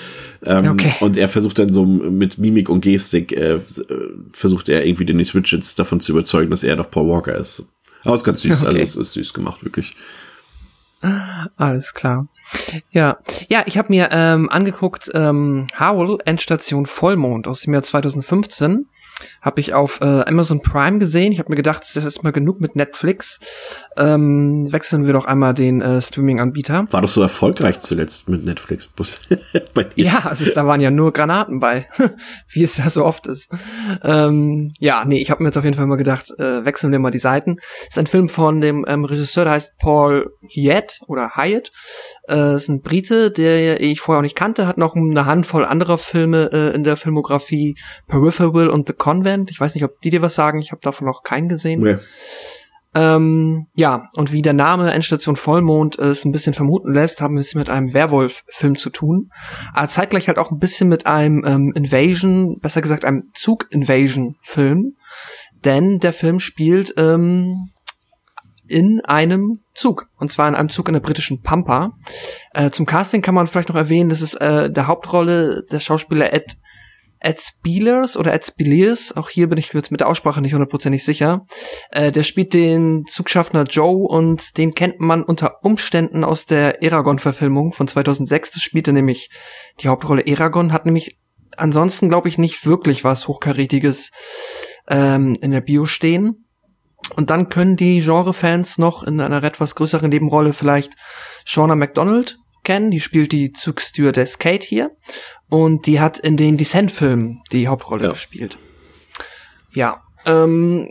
Ähm, 0.45 0.71
okay. 0.71 0.93
Und 0.99 1.17
er 1.17 1.27
versucht 1.27 1.57
dann 1.57 1.73
so 1.73 1.85
mit 1.85 2.37
Mimik 2.37 2.69
und 2.69 2.81
Gestik, 2.81 3.31
äh, 3.31 3.59
versucht 4.31 4.69
er 4.69 4.85
irgendwie 4.85 5.05
Dennis 5.05 5.33
Richards 5.33 5.73
davon 5.73 5.99
zu 5.99 6.11
überzeugen, 6.11 6.51
dass 6.51 6.63
er 6.63 6.75
doch 6.75 6.91
Paul 6.91 7.09
Walker 7.09 7.35
ist. 7.35 7.65
Aber 8.03 8.13
es 8.13 8.21
ist 8.21 8.25
ganz 8.25 8.41
süß, 8.41 8.61
okay. 8.67 8.79
also 8.81 9.01
es 9.01 9.07
ist 9.07 9.13
süß 9.13 9.33
gemacht, 9.33 9.63
wirklich. 9.63 9.95
Alles 11.57 11.93
klar. 11.93 12.27
Ja, 12.91 13.17
ja, 13.49 13.63
ich 13.65 13.77
habe 13.77 13.89
mir 13.89 14.09
ähm, 14.11 14.49
angeguckt 14.49 15.09
ähm, 15.13 15.67
Howl 15.79 16.19
Endstation 16.25 16.85
Vollmond 16.85 17.47
aus 17.47 17.61
dem 17.61 17.73
Jahr 17.73 17.83
2015 17.83 18.87
habe 19.41 19.61
ich 19.61 19.73
auf 19.73 20.01
äh, 20.01 20.05
Amazon 20.05 20.61
Prime 20.61 20.99
gesehen. 20.99 21.31
Ich 21.31 21.39
habe 21.39 21.49
mir 21.49 21.55
gedacht, 21.55 21.83
das 21.93 22.03
ist 22.03 22.23
mal 22.23 22.31
genug 22.31 22.61
mit 22.61 22.75
Netflix. 22.75 23.39
Ähm, 23.97 24.71
wechseln 24.71 25.05
wir 25.05 25.13
doch 25.13 25.25
einmal 25.25 25.53
den 25.53 25.81
äh, 25.81 26.01
Streaming-Anbieter. 26.01 26.87
War 26.91 27.01
doch 27.01 27.09
so 27.09 27.21
erfolgreich 27.21 27.79
zuletzt 27.79 28.27
mit 28.29 28.43
Netflix. 28.43 28.89
ja, 29.95 30.25
also 30.25 30.45
da 30.53 30.65
waren 30.65 30.81
ja 30.81 30.91
nur 30.91 31.13
Granaten 31.13 31.59
bei, 31.59 31.87
wie 32.49 32.63
es 32.63 32.77
ja 32.77 32.89
so 32.89 33.05
oft 33.05 33.27
ist. 33.27 33.51
Ähm, 34.03 34.69
ja, 34.79 35.05
nee, 35.05 35.21
ich 35.21 35.31
habe 35.31 35.43
mir 35.43 35.49
jetzt 35.49 35.57
auf 35.57 35.63
jeden 35.63 35.75
Fall 35.75 35.87
mal 35.87 35.95
gedacht, 35.95 36.31
äh, 36.39 36.65
wechseln 36.65 36.91
wir 36.91 36.99
mal 36.99 37.11
die 37.11 37.19
Seiten. 37.19 37.57
ist 37.87 37.97
ein 37.97 38.07
Film 38.07 38.29
von 38.29 38.61
dem 38.61 38.85
ähm, 38.87 39.05
Regisseur, 39.05 39.45
der 39.45 39.53
heißt 39.53 39.77
Paul 39.77 40.31
Hyatt 40.53 40.99
oder 41.07 41.35
Hyatt. 41.35 41.71
Äh, 42.27 42.55
ist 42.55 42.69
ein 42.69 42.81
Brite, 42.81 43.31
der 43.31 43.79
ich 43.81 44.01
vorher 44.01 44.19
auch 44.19 44.23
nicht 44.23 44.35
kannte, 44.35 44.67
hat 44.67 44.77
noch 44.77 44.95
eine 44.95 45.25
Handvoll 45.25 45.65
anderer 45.65 45.97
Filme 45.97 46.49
äh, 46.51 46.75
in 46.75 46.83
der 46.83 46.97
Filmografie, 46.97 47.75
Peripheral 48.07 48.69
und 48.69 48.87
The 48.87 48.93
Convent. 48.93 49.51
Ich 49.51 49.59
weiß 49.59 49.75
nicht, 49.75 49.83
ob 49.83 50.01
die 50.01 50.09
dir 50.09 50.21
was 50.21 50.35
sagen. 50.35 50.59
Ich 50.59 50.71
habe 50.71 50.81
davon 50.81 51.05
noch 51.05 51.23
keinen 51.23 51.49
gesehen. 51.49 51.81
Nee. 51.81 51.97
Ähm, 52.95 53.67
ja, 53.75 54.07
und 54.15 54.31
wie 54.31 54.41
der 54.41 54.53
Name 54.53 54.91
Endstation 54.93 55.35
Vollmond 55.35 55.99
es 55.99 56.23
ein 56.23 56.31
bisschen 56.31 56.53
vermuten 56.53 56.93
lässt, 56.93 57.19
haben 57.19 57.35
wir 57.35 57.41
es 57.41 57.53
mit 57.53 57.69
einem 57.69 57.93
Werwolf-Film 57.93 58.77
zu 58.77 58.89
tun. 58.89 59.31
Aber 59.73 59.89
zeitgleich 59.89 60.29
halt 60.29 60.39
auch 60.39 60.49
ein 60.49 60.59
bisschen 60.59 60.87
mit 60.87 61.05
einem 61.05 61.43
ähm, 61.45 61.73
Invasion, 61.75 62.57
besser 62.61 62.81
gesagt 62.81 63.03
einem 63.03 63.31
Zug-Invasion-Film. 63.33 64.95
Denn 65.65 65.99
der 65.99 66.13
Film 66.13 66.39
spielt 66.39 66.93
ähm, 66.97 67.71
in 68.67 69.01
einem 69.01 69.59
Zug. 69.73 70.07
Und 70.17 70.31
zwar 70.31 70.47
in 70.47 70.55
einem 70.55 70.69
Zug 70.69 70.87
in 70.87 70.93
der 70.93 71.01
britischen 71.01 71.41
Pampa. 71.41 71.97
Äh, 72.53 72.71
zum 72.71 72.85
Casting 72.85 73.21
kann 73.21 73.35
man 73.35 73.47
vielleicht 73.47 73.69
noch 73.69 73.75
erwähnen, 73.75 74.09
dass 74.09 74.21
es 74.21 74.33
äh, 74.35 74.71
der 74.71 74.87
Hauptrolle 74.87 75.63
der 75.71 75.79
Schauspieler 75.79 76.33
Ed 76.33 76.57
Ed 77.25 77.39
Spielers 77.41 78.17
oder 78.17 78.33
Ed 78.33 78.45
Spielers, 78.45 79.15
auch 79.17 79.29
hier 79.29 79.47
bin 79.47 79.57
ich 79.57 79.73
jetzt 79.73 79.89
mit 79.89 79.99
der 79.99 80.07
Aussprache 80.07 80.41
nicht 80.41 80.53
hundertprozentig 80.53 81.03
sicher. 81.03 81.47
Äh, 81.89 82.11
der 82.11 82.23
spielt 82.23 82.53
den 82.53 83.05
Zugschaffner 83.07 83.63
Joe 83.63 84.07
und 84.07 84.57
den 84.57 84.75
kennt 84.75 84.99
man 84.99 85.23
unter 85.23 85.63
Umständen 85.63 86.23
aus 86.23 86.45
der 86.45 86.83
Eragon-Verfilmung 86.83 87.73
von 87.73 87.87
2006. 87.87 88.51
Das 88.51 88.61
spielte 88.61 88.93
nämlich 88.93 89.31
die 89.79 89.87
Hauptrolle 89.87 90.27
Eragon, 90.27 90.71
hat 90.71 90.85
nämlich 90.85 91.17
ansonsten, 91.57 92.09
glaube 92.09 92.27
ich, 92.27 92.37
nicht 92.37 92.65
wirklich 92.65 93.03
was 93.03 93.27
Hochkarätiges 93.27 94.11
ähm, 94.87 95.35
in 95.41 95.51
der 95.51 95.61
Bio 95.61 95.85
stehen. 95.85 96.44
Und 97.13 97.29
dann 97.29 97.49
können 97.49 97.77
die 97.77 98.01
Genre-Fans 98.01 98.77
noch 98.77 99.03
in 99.03 99.21
einer 99.21 99.43
etwas 99.43 99.75
größeren 99.75 100.09
Nebenrolle 100.09 100.53
vielleicht 100.53 100.93
Shauna 101.45 101.75
McDonald 101.75 102.39
kennen. 102.63 102.91
Die 102.91 102.99
spielt 102.99 103.31
die 103.31 103.53
Zugstewardess 103.53 104.39
Kate 104.39 104.65
hier. 104.65 104.91
Und 105.49 105.85
die 105.85 105.99
hat 105.99 106.17
in 106.17 106.35
den 106.35 106.57
Descent-Filmen 106.57 107.41
die 107.51 107.67
Hauptrolle 107.67 108.05
ja. 108.05 108.09
gespielt. 108.11 108.57
Ja, 109.71 110.01
ähm, 110.25 110.89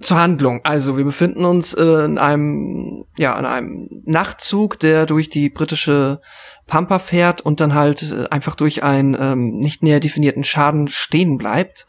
zur 0.00 0.18
Handlung. 0.18 0.60
Also 0.64 0.96
wir 0.96 1.04
befinden 1.04 1.44
uns 1.44 1.74
äh, 1.74 2.04
in 2.04 2.18
einem 2.18 3.04
ja 3.16 3.36
in 3.38 3.44
einem 3.44 3.88
Nachtzug, 4.04 4.78
der 4.78 5.06
durch 5.06 5.28
die 5.28 5.48
britische 5.48 6.20
Pampa 6.66 6.98
fährt 6.98 7.40
und 7.40 7.60
dann 7.60 7.74
halt 7.74 8.02
äh, 8.02 8.28
einfach 8.30 8.54
durch 8.54 8.84
einen 8.84 9.16
ähm, 9.18 9.56
nicht 9.58 9.82
näher 9.82 10.00
definierten 10.00 10.44
Schaden 10.44 10.88
stehen 10.88 11.36
bleibt. 11.36 11.86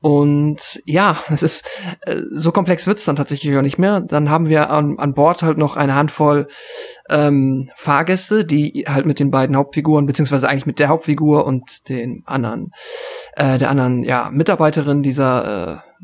Und 0.00 0.80
ja, 0.84 1.18
es 1.28 1.42
ist 1.42 1.66
äh, 2.02 2.16
so 2.30 2.52
komplex 2.52 2.86
wird's 2.86 3.04
dann 3.04 3.16
tatsächlich 3.16 3.56
auch 3.56 3.62
nicht 3.62 3.78
mehr. 3.78 4.00
Dann 4.00 4.30
haben 4.30 4.48
wir 4.48 4.70
an, 4.70 4.98
an 4.98 5.14
Bord 5.14 5.42
halt 5.42 5.58
noch 5.58 5.76
eine 5.76 5.94
Handvoll 5.96 6.46
ähm, 7.10 7.70
Fahrgäste, 7.74 8.44
die 8.44 8.84
halt 8.88 9.06
mit 9.06 9.18
den 9.18 9.30
beiden 9.30 9.56
Hauptfiguren 9.56 10.06
beziehungsweise 10.06 10.48
eigentlich 10.48 10.66
mit 10.66 10.78
der 10.78 10.88
Hauptfigur 10.88 11.46
und 11.46 11.88
den 11.88 12.22
anderen, 12.26 12.70
äh, 13.34 13.58
der 13.58 13.70
anderen 13.70 14.04
ja 14.04 14.30
Mitarbeiterin 14.30 15.02
dieser 15.02 15.82
äh, 15.84 16.02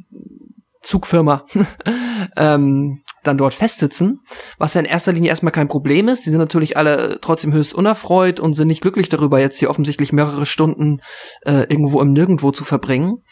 Zugfirma 0.83 1.47
ähm, 2.37 3.01
dann 3.23 3.39
dort 3.39 3.55
festsitzen, 3.55 4.21
was 4.59 4.75
ja 4.75 4.81
in 4.81 4.87
erster 4.87 5.13
Linie 5.13 5.31
erstmal 5.31 5.53
kein 5.53 5.69
Problem 5.69 6.09
ist. 6.09 6.27
Die 6.27 6.31
sind 6.31 6.39
natürlich 6.39 6.77
alle 6.77 7.19
trotzdem 7.21 7.53
höchst 7.53 7.75
unerfreut 7.75 8.39
und 8.39 8.55
sind 8.55 8.69
nicht 8.69 8.83
glücklich 8.83 9.09
darüber, 9.09 9.41
jetzt 9.41 9.59
hier 9.59 9.71
offensichtlich 9.71 10.13
mehrere 10.13 10.47
Stunden 10.47 11.01
äh, 11.47 11.65
irgendwo 11.69 12.01
im 12.01 12.13
Nirgendwo 12.13 12.51
zu 12.51 12.65
verbringen. 12.65 13.23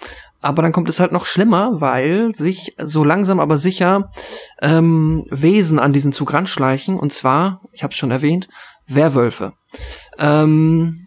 Aber 0.42 0.62
dann 0.62 0.72
kommt 0.72 0.88
es 0.88 1.00
halt 1.00 1.12
noch 1.12 1.24
schlimmer, 1.24 1.80
weil 1.80 2.34
sich 2.34 2.74
so 2.78 3.04
langsam 3.04 3.40
aber 3.40 3.56
sicher 3.56 4.10
ähm, 4.60 5.24
Wesen 5.30 5.78
an 5.78 5.92
diesen 5.92 6.12
Zug 6.12 6.34
ranschleichen. 6.34 6.98
Und 6.98 7.12
zwar, 7.12 7.62
ich 7.72 7.82
habe 7.84 7.92
es 7.92 7.98
schon 7.98 8.10
erwähnt, 8.10 8.48
Werwölfe. 8.86 9.52
Ähm, 10.18 11.06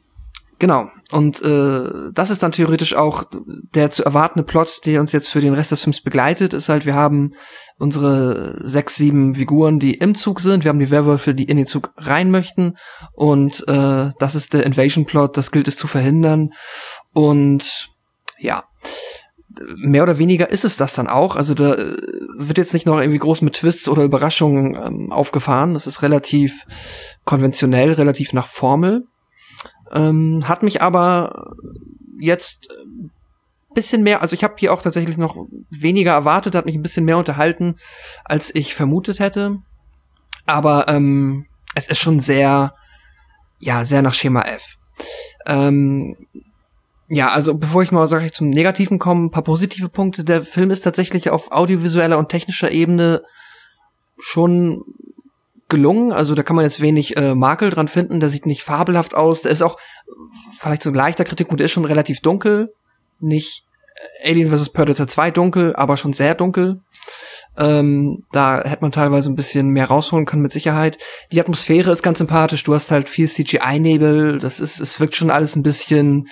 genau. 0.58 0.90
Und 1.12 1.42
äh, 1.44 2.12
das 2.14 2.32
ist 2.32 2.42
dann 2.42 2.52
theoretisch 2.52 2.96
auch 2.96 3.26
der 3.76 3.92
zu 3.92 4.04
erwartende 4.04 4.44
Plot, 4.44 4.86
der 4.86 5.02
uns 5.02 5.12
jetzt 5.12 5.28
für 5.28 5.40
den 5.40 5.54
Rest 5.54 5.72
des 5.72 5.84
Films 5.84 6.02
begleitet, 6.02 6.54
ist 6.54 6.68
halt, 6.68 6.86
wir 6.86 6.96
haben 6.96 7.34
unsere 7.78 8.68
sechs, 8.68 8.96
sieben 8.96 9.36
Figuren, 9.36 9.80
die 9.80 9.94
im 9.94 10.16
Zug 10.16 10.40
sind, 10.40 10.64
wir 10.64 10.70
haben 10.70 10.80
die 10.80 10.90
Werwölfe, 10.90 11.36
die 11.36 11.44
in 11.44 11.58
den 11.58 11.68
Zug 11.68 11.94
rein 11.98 12.32
möchten 12.32 12.76
und 13.14 13.64
äh, 13.68 14.10
das 14.18 14.36
ist 14.36 14.54
der 14.54 14.66
Invasion-Plot, 14.66 15.38
das 15.38 15.52
gilt 15.52 15.68
es 15.68 15.78
zu 15.78 15.88
verhindern 15.88 16.54
und 17.14 17.92
ja, 18.40 18.64
mehr 19.76 20.04
oder 20.04 20.18
weniger 20.18 20.50
ist 20.50 20.66
es 20.66 20.78
das 20.78 20.94
dann 20.94 21.08
auch. 21.08 21.36
Also 21.36 21.54
da 21.54 21.74
äh, 21.74 21.96
wird 22.38 22.58
jetzt 22.58 22.74
nicht 22.74 22.86
noch 22.86 23.00
irgendwie 23.00 23.20
groß 23.20 23.42
mit 23.42 23.56
Twists 23.56 23.88
oder 23.88 24.04
Überraschungen 24.04 24.76
ähm, 24.76 25.12
aufgefahren. 25.12 25.74
Das 25.74 25.88
ist 25.88 26.02
relativ 26.02 26.66
konventionell, 27.24 27.94
relativ 27.94 28.34
nach 28.34 28.48
Formel. 28.48 29.08
Ähm, 29.92 30.48
hat 30.48 30.64
mich 30.64 30.82
aber 30.82 31.54
jetzt 32.20 32.68
bisschen 33.76 34.02
mehr, 34.02 34.24
also 34.24 34.34
ich 34.34 34.44
habe 34.44 34.56
hier 34.58 34.74
auch 34.74 34.82
tatsächlich 34.82 35.18
noch 35.18 35.36
weniger 35.70 36.14
erwartet, 36.14 36.56
hat 36.56 36.66
mich 36.66 36.76
ein 36.76 36.82
bisschen 36.82 37.06
mehr 37.06 37.18
unterhalten, 37.18 37.76
als 38.24 38.54
ich 38.56 38.74
vermutet 38.74 39.20
hätte. 39.20 39.58
Aber 40.48 40.88
ähm, 40.88 41.46
es 41.76 41.88
ist 41.88 42.00
schon 42.00 42.20
sehr, 42.20 42.74
ja, 43.60 43.86
sehr 43.86 44.02
nach 44.02 44.14
Schema 44.14 44.42
F. 44.42 44.78
Ähm, 45.46 46.16
ja, 47.08 47.30
also 47.30 47.56
bevor 47.56 47.84
ich 47.84 47.92
mal 47.92 48.08
sag 48.08 48.24
ich, 48.24 48.34
zum 48.34 48.50
Negativen 48.50 49.00
komme, 49.00 49.26
ein 49.26 49.32
paar 49.32 49.44
positive 49.44 49.90
Punkte. 49.90 50.24
Der 50.24 50.42
Film 50.42 50.72
ist 50.72 50.82
tatsächlich 50.82 51.30
auf 51.30 51.52
audiovisueller 51.52 52.18
und 52.18 52.30
technischer 52.30 52.72
Ebene 52.72 53.22
schon 54.18 54.82
gelungen. 55.70 56.12
Also 56.12 56.36
da 56.36 56.44
kann 56.44 56.56
man 56.56 56.66
jetzt 56.66 56.82
wenig 56.82 57.18
äh, 57.18 57.36
Makel 57.36 57.70
dran 57.70 57.88
finden. 57.88 58.20
Der 58.20 58.30
sieht 58.30 58.46
nicht 58.46 58.64
fabelhaft 58.64 59.16
aus. 59.16 59.42
Der 59.42 59.52
ist 59.52 59.62
auch 59.62 59.78
vielleicht 60.58 60.84
so 60.84 60.90
ein 60.90 60.96
leichter 60.96 61.26
Kritikpunkt. 61.26 61.60
Der 61.60 61.66
ist 61.66 61.72
schon 61.72 61.86
relativ 61.86 62.22
dunkel. 62.22 62.74
Nicht 63.20 63.64
Alien 64.24 64.50
vs. 64.50 64.70
Predator 64.70 65.08
2 65.08 65.32
dunkel, 65.32 65.76
aber 65.76 65.98
schon 65.98 66.14
sehr 66.14 66.36
dunkel. 66.36 66.82
Ähm, 67.58 68.24
da 68.32 68.62
hätte 68.64 68.82
man 68.82 68.92
teilweise 68.92 69.32
ein 69.32 69.36
bisschen 69.36 69.70
mehr 69.70 69.86
rausholen 69.86 70.26
können 70.26 70.42
mit 70.42 70.52
Sicherheit. 70.52 70.98
Die 71.32 71.40
Atmosphäre 71.40 71.92
ist 71.92 72.04
ganz 72.04 72.18
sympathisch. 72.18 72.64
Du 72.64 72.74
hast 72.74 72.92
halt 72.92 73.10
viel 73.10 73.30
CGI-Nebel. 73.30 74.40
Das 74.40 74.60
ist, 74.60 74.80
es 74.80 75.00
wirkt 75.00 75.16
schon 75.16 75.32
alles 75.32 75.56
ein 75.56 75.64
bisschen 75.64 76.28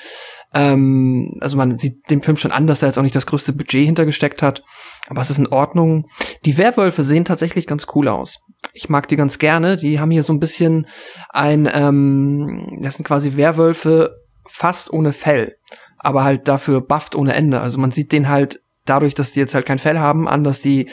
ähm, 0.53 1.37
also 1.41 1.57
man 1.57 1.79
sieht 1.79 2.09
dem 2.09 2.21
Film 2.21 2.37
schon 2.37 2.51
an, 2.51 2.67
dass 2.67 2.81
er 2.81 2.89
jetzt 2.89 2.97
auch 2.97 3.03
nicht 3.03 3.15
das 3.15 3.25
größte 3.25 3.53
Budget 3.53 3.85
hintergesteckt 3.85 4.41
hat. 4.41 4.63
Aber 5.07 5.21
es 5.21 5.29
ist 5.29 5.39
in 5.39 5.47
Ordnung. 5.47 6.07
Die 6.45 6.57
Werwölfe 6.57 7.03
sehen 7.03 7.25
tatsächlich 7.25 7.67
ganz 7.67 7.87
cool 7.95 8.07
aus. 8.07 8.39
Ich 8.73 8.89
mag 8.89 9.07
die 9.07 9.15
ganz 9.15 9.39
gerne. 9.39 9.77
Die 9.77 9.99
haben 9.99 10.11
hier 10.11 10.23
so 10.23 10.31
ein 10.31 10.39
bisschen 10.39 10.87
ein, 11.29 11.69
ähm, 11.71 12.79
das 12.81 12.95
sind 12.95 13.05
quasi 13.05 13.35
Werwölfe 13.35 14.15
fast 14.45 14.91
ohne 14.93 15.11
Fell. 15.11 15.55
Aber 15.97 16.23
halt 16.23 16.47
dafür 16.47 16.81
bufft 16.81 17.15
ohne 17.15 17.33
Ende. 17.33 17.61
Also 17.61 17.79
man 17.79 17.91
sieht 17.91 18.11
den 18.11 18.29
halt 18.29 18.61
dadurch, 18.85 19.15
dass 19.15 19.31
die 19.31 19.39
jetzt 19.39 19.55
halt 19.55 19.65
kein 19.65 19.79
Fell 19.79 19.99
haben, 19.99 20.27
an, 20.27 20.43
dass 20.43 20.61
die, 20.61 20.89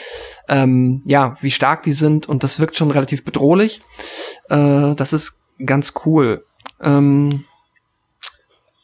ähm, 0.47 1.03
ja, 1.05 1.35
wie 1.41 1.51
stark 1.51 1.83
die 1.83 1.93
sind 1.93 2.27
und 2.27 2.43
das 2.43 2.59
wirkt 2.59 2.75
schon 2.77 2.91
relativ 2.91 3.25
bedrohlich. 3.25 3.81
Äh, 4.49 4.95
das 4.95 5.13
ist 5.13 5.33
ganz 5.65 5.93
cool. 6.05 6.45
Ähm, 6.81 7.43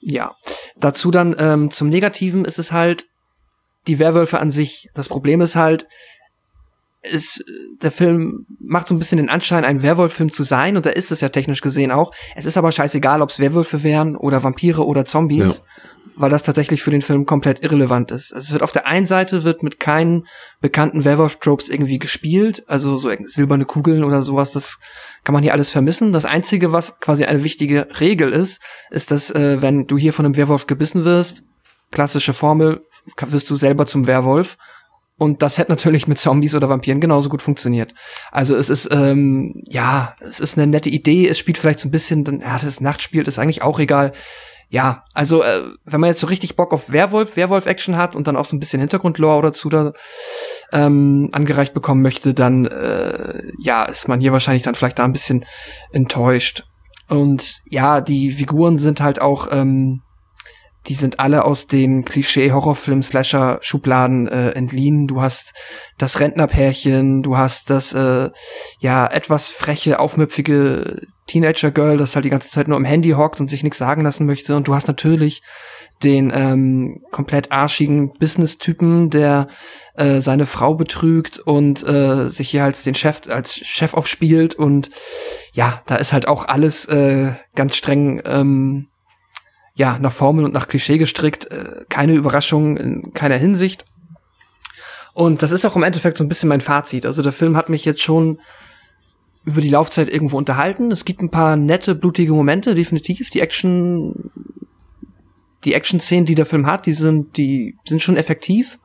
ja. 0.08 0.32
Dazu 0.78 1.12
dann 1.12 1.36
ähm, 1.38 1.70
zum 1.70 1.90
Negativen 1.90 2.46
ist 2.46 2.60
es 2.60 2.72
halt 2.72 3.06
die 3.88 4.00
Werwölfe 4.00 4.40
an 4.40 4.52
sich. 4.52 4.90
Das 4.94 5.10
Problem 5.10 5.42
ist 5.42 5.56
halt, 5.56 5.88
ist, 7.04 7.44
der 7.82 7.92
Film 7.92 8.46
macht 8.60 8.88
so 8.88 8.96
ein 8.96 9.00
bisschen 9.00 9.18
den 9.18 9.30
Anschein, 9.30 9.66
ein 9.66 9.82
Werwolf-Film 9.82 10.32
zu 10.32 10.44
sein, 10.44 10.78
und 10.78 10.86
da 10.86 10.90
ist 10.90 11.12
es 11.12 11.22
ja 11.22 11.30
technisch 11.30 11.62
gesehen 11.62 11.92
auch. 11.92 12.12
Es 12.36 12.46
ist 12.46 12.58
aber 12.58 12.72
scheißegal, 12.72 13.22
ob 13.22 13.30
es 13.30 13.40
Werwölfe 13.40 13.84
wären 13.84 14.16
oder 14.16 14.44
Vampire 14.44 14.86
oder 14.86 15.06
Zombies, 15.06 15.58
ja. 15.58 15.82
Weil 16.17 16.29
das 16.29 16.43
tatsächlich 16.43 16.81
für 16.81 16.91
den 16.91 17.01
Film 17.01 17.25
komplett 17.25 17.63
irrelevant 17.63 18.12
ist. 18.12 18.33
Also 18.33 18.45
es 18.45 18.51
wird 18.51 18.63
auf 18.63 18.71
der 18.71 18.88
einen 18.88 19.05
Seite 19.05 19.43
wird 19.43 19.63
mit 19.63 19.79
keinen 19.79 20.25
bekannten 20.62 21.05
Werwolf-Tropes 21.05 21.69
irgendwie 21.69 22.00
gespielt, 22.00 22.63
also 22.67 22.95
so 22.95 23.12
silberne 23.25 23.65
Kugeln 23.65 24.03
oder 24.03 24.24
sowas, 24.24 24.51
das 24.51 24.79
kann 25.24 25.33
man 25.33 25.43
hier 25.43 25.53
alles 25.53 25.69
vermissen. 25.69 26.12
Das 26.12 26.25
Einzige, 26.25 26.71
was 26.71 27.00
quasi 27.00 27.25
eine 27.25 27.43
wichtige 27.43 27.88
Regel 28.00 28.31
ist, 28.31 28.62
ist, 28.89 29.12
dass 29.12 29.31
äh, 29.31 29.62
wenn 29.62 29.86
du 29.86 29.97
hier 29.97 30.13
von 30.13 30.25
einem 30.25 30.38
Werwolf 30.38 30.67
gebissen 30.67 31.05
wirst, 31.05 31.43
klassische 31.91 32.33
Formel, 32.33 32.81
wirst 33.27 33.50
du 33.50 33.55
selber 33.55 33.86
zum 33.86 34.07
Werwolf. 34.07 34.57
Und 35.19 35.41
das 35.41 35.57
hätte 35.57 35.71
natürlich 35.71 36.07
mit 36.07 36.19
Zombies 36.19 36.53
oder 36.53 36.69
Vampiren 36.69 37.01
genauso 37.01 37.29
gut 37.29 37.41
funktioniert. 37.41 37.95
Also 38.31 38.55
es 38.55 38.69
ist, 38.69 38.89
ähm, 38.93 39.63
ja, 39.67 40.15
es 40.19 40.39
ist 40.39 40.57
eine 40.57 40.67
nette 40.67 40.91
Idee. 40.91 41.27
Es 41.27 41.39
spielt 41.39 41.57
vielleicht 41.57 41.79
so 41.79 41.88
ein 41.88 41.91
bisschen, 41.91 42.24
dann, 42.24 42.41
ja, 42.41 42.59
das 42.59 42.81
Nacht 42.81 43.01
spielt, 43.01 43.27
ist 43.27 43.39
eigentlich 43.39 43.63
auch 43.63 43.79
egal. 43.79 44.13
Ja, 44.69 45.05
also 45.13 45.43
äh, 45.43 45.62
wenn 45.86 46.01
man 46.01 46.09
jetzt 46.09 46.19
so 46.19 46.27
richtig 46.27 46.57
Bock 46.57 46.74
auf 46.74 46.91
Werwolf, 46.91 47.38
Werwolf-Action 47.38 47.95
hat 47.95 48.17
und 48.17 48.27
dann 48.27 48.36
auch 48.36 48.43
so 48.43 48.53
ein 48.55 48.59
bisschen 48.59 48.81
Hintergrundlore 48.81 49.41
dazu 49.41 49.69
da 49.69 49.93
ähm, 50.74 51.29
angereicht 51.31 51.74
bekommen 51.74 52.01
möchte, 52.01 52.33
dann 52.33 52.65
äh, 52.65 53.43
ja, 53.59 53.86
ist 53.86 54.09
man 54.09 54.19
hier 54.19 54.33
wahrscheinlich 54.33 54.63
dann 54.63 54.75
vielleicht 54.75 55.00
da 55.00 55.05
ein 55.05 55.13
bisschen 55.13 55.45
enttäuscht. 55.93 56.65
Und 57.07 57.62
ja, 57.69 58.01
die 58.01 58.31
Figuren 58.31 58.77
sind 58.77 59.00
halt 59.00 59.21
auch, 59.21 59.47
ähm, 59.51 60.01
die 60.88 60.95
sind 60.95 61.21
alle 61.21 61.45
aus 61.45 61.67
den 61.67 62.03
Klischee-Horrorfilm-Slasher-Schubladen 62.03 64.27
äh, 64.27 64.50
entliehen. 64.50 65.07
Du 65.07 65.21
hast 65.21 65.53
das 65.97 66.19
Rentnerpärchen, 66.19 67.24
du 67.24 67.38
hast 67.38 67.69
das 67.69 67.93
äh, 67.93 68.31
ja 68.79 69.07
etwas 69.07 69.47
freche, 69.47 70.01
aufmüpfige 70.01 71.07
Teenager-Girl, 71.27 71.98
das 71.98 72.15
halt 72.15 72.25
die 72.25 72.29
ganze 72.29 72.50
Zeit 72.50 72.67
nur 72.67 72.77
am 72.77 72.86
Handy 72.86 73.12
hockt 73.12 73.39
und 73.39 73.50
sich 73.50 73.63
nichts 73.63 73.77
sagen 73.77 74.01
lassen 74.01 74.25
möchte. 74.25 74.55
Und 74.55 74.67
du 74.67 74.74
hast 74.74 74.88
natürlich 74.88 75.43
den 76.03 76.31
ähm, 76.34 77.01
komplett 77.12 77.51
arschigen 77.51 78.13
Business-Typen, 78.13 79.10
der 79.10 79.48
äh, 79.96 80.22
seine 80.22 80.46
Frau 80.46 80.75
betrügt 80.75 81.39
und 81.39 81.88
äh, 81.88 82.29
sich 82.29 82.50
hier 82.50 82.63
als 82.63 82.84
den 82.84 82.96
Chef 82.96 83.22
als 83.29 83.55
Chef 83.55 83.93
aufspielt 83.93 84.55
und 84.55 84.89
ja, 85.53 85.81
da 85.88 85.96
ist 85.96 86.13
halt 86.13 86.27
auch 86.27 86.48
alles 86.48 86.86
äh, 86.86 87.34
ganz 87.55 87.75
streng 87.75 88.22
ähm, 88.25 88.88
ja 89.74 89.98
nach 90.00 90.12
Formel 90.12 90.46
und 90.46 90.53
nach 90.53 90.67
Klischee 90.67 90.98
gestrickt, 90.98 91.50
äh, 91.51 91.86
keine 91.89 92.13
Überraschung 92.13 92.77
in 92.77 93.13
keiner 93.13 93.38
Hinsicht. 93.38 93.86
Und 95.13 95.41
das 95.41 95.51
ist 95.51 95.65
auch 95.65 95.75
im 95.75 95.81
Endeffekt 95.81 96.17
so 96.17 96.24
ein 96.24 96.29
bisschen 96.29 96.50
mein 96.50 96.62
Fazit. 96.62 97.07
Also 97.07 97.24
der 97.24 97.31
Film 97.31 97.57
hat 97.57 97.69
mich 97.69 97.86
jetzt 97.86 98.03
schon 98.03 98.39
über 99.48 99.62
die 99.62 99.70
Laufzeit 99.70 100.10
irgendwo 100.10 100.38
unterhalten. 100.38 100.92
Es 100.92 101.06
gibt 101.06 101.22
ein 101.22 101.32
paar 101.32 101.56
nette, 101.56 101.96
blutige 101.96 102.34
Momente, 102.34 102.75
definitiv. 102.75 103.30
Die 103.30 103.39
Action 103.39 104.30
die 105.63 105.74
Action-Szenen, 105.74 106.25
die 106.25 106.36
der 106.36 106.46
Film 106.46 106.66
hat, 106.66 106.86
die 106.86 106.94
sind, 106.94 107.38
die 107.38 107.75
sind 107.86 108.01
schon 108.01 108.18
effektiv. 108.18 108.80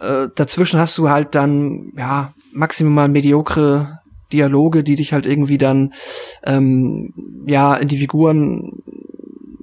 Äh, 0.00 0.28
dazwischen 0.34 0.80
hast 0.80 0.96
du 0.98 1.08
halt 1.08 1.34
dann, 1.34 1.92
ja, 1.96 2.34
maximal 2.52 3.08
mediokre 3.08 4.00
Dialoge, 4.32 4.82
die 4.82 4.96
dich 4.96 5.12
halt 5.12 5.26
irgendwie 5.26 5.58
dann, 5.58 5.92
ähm, 6.44 7.12
ja, 7.46 7.76
in 7.76 7.88
die 7.88 7.98
Figuren 7.98 8.81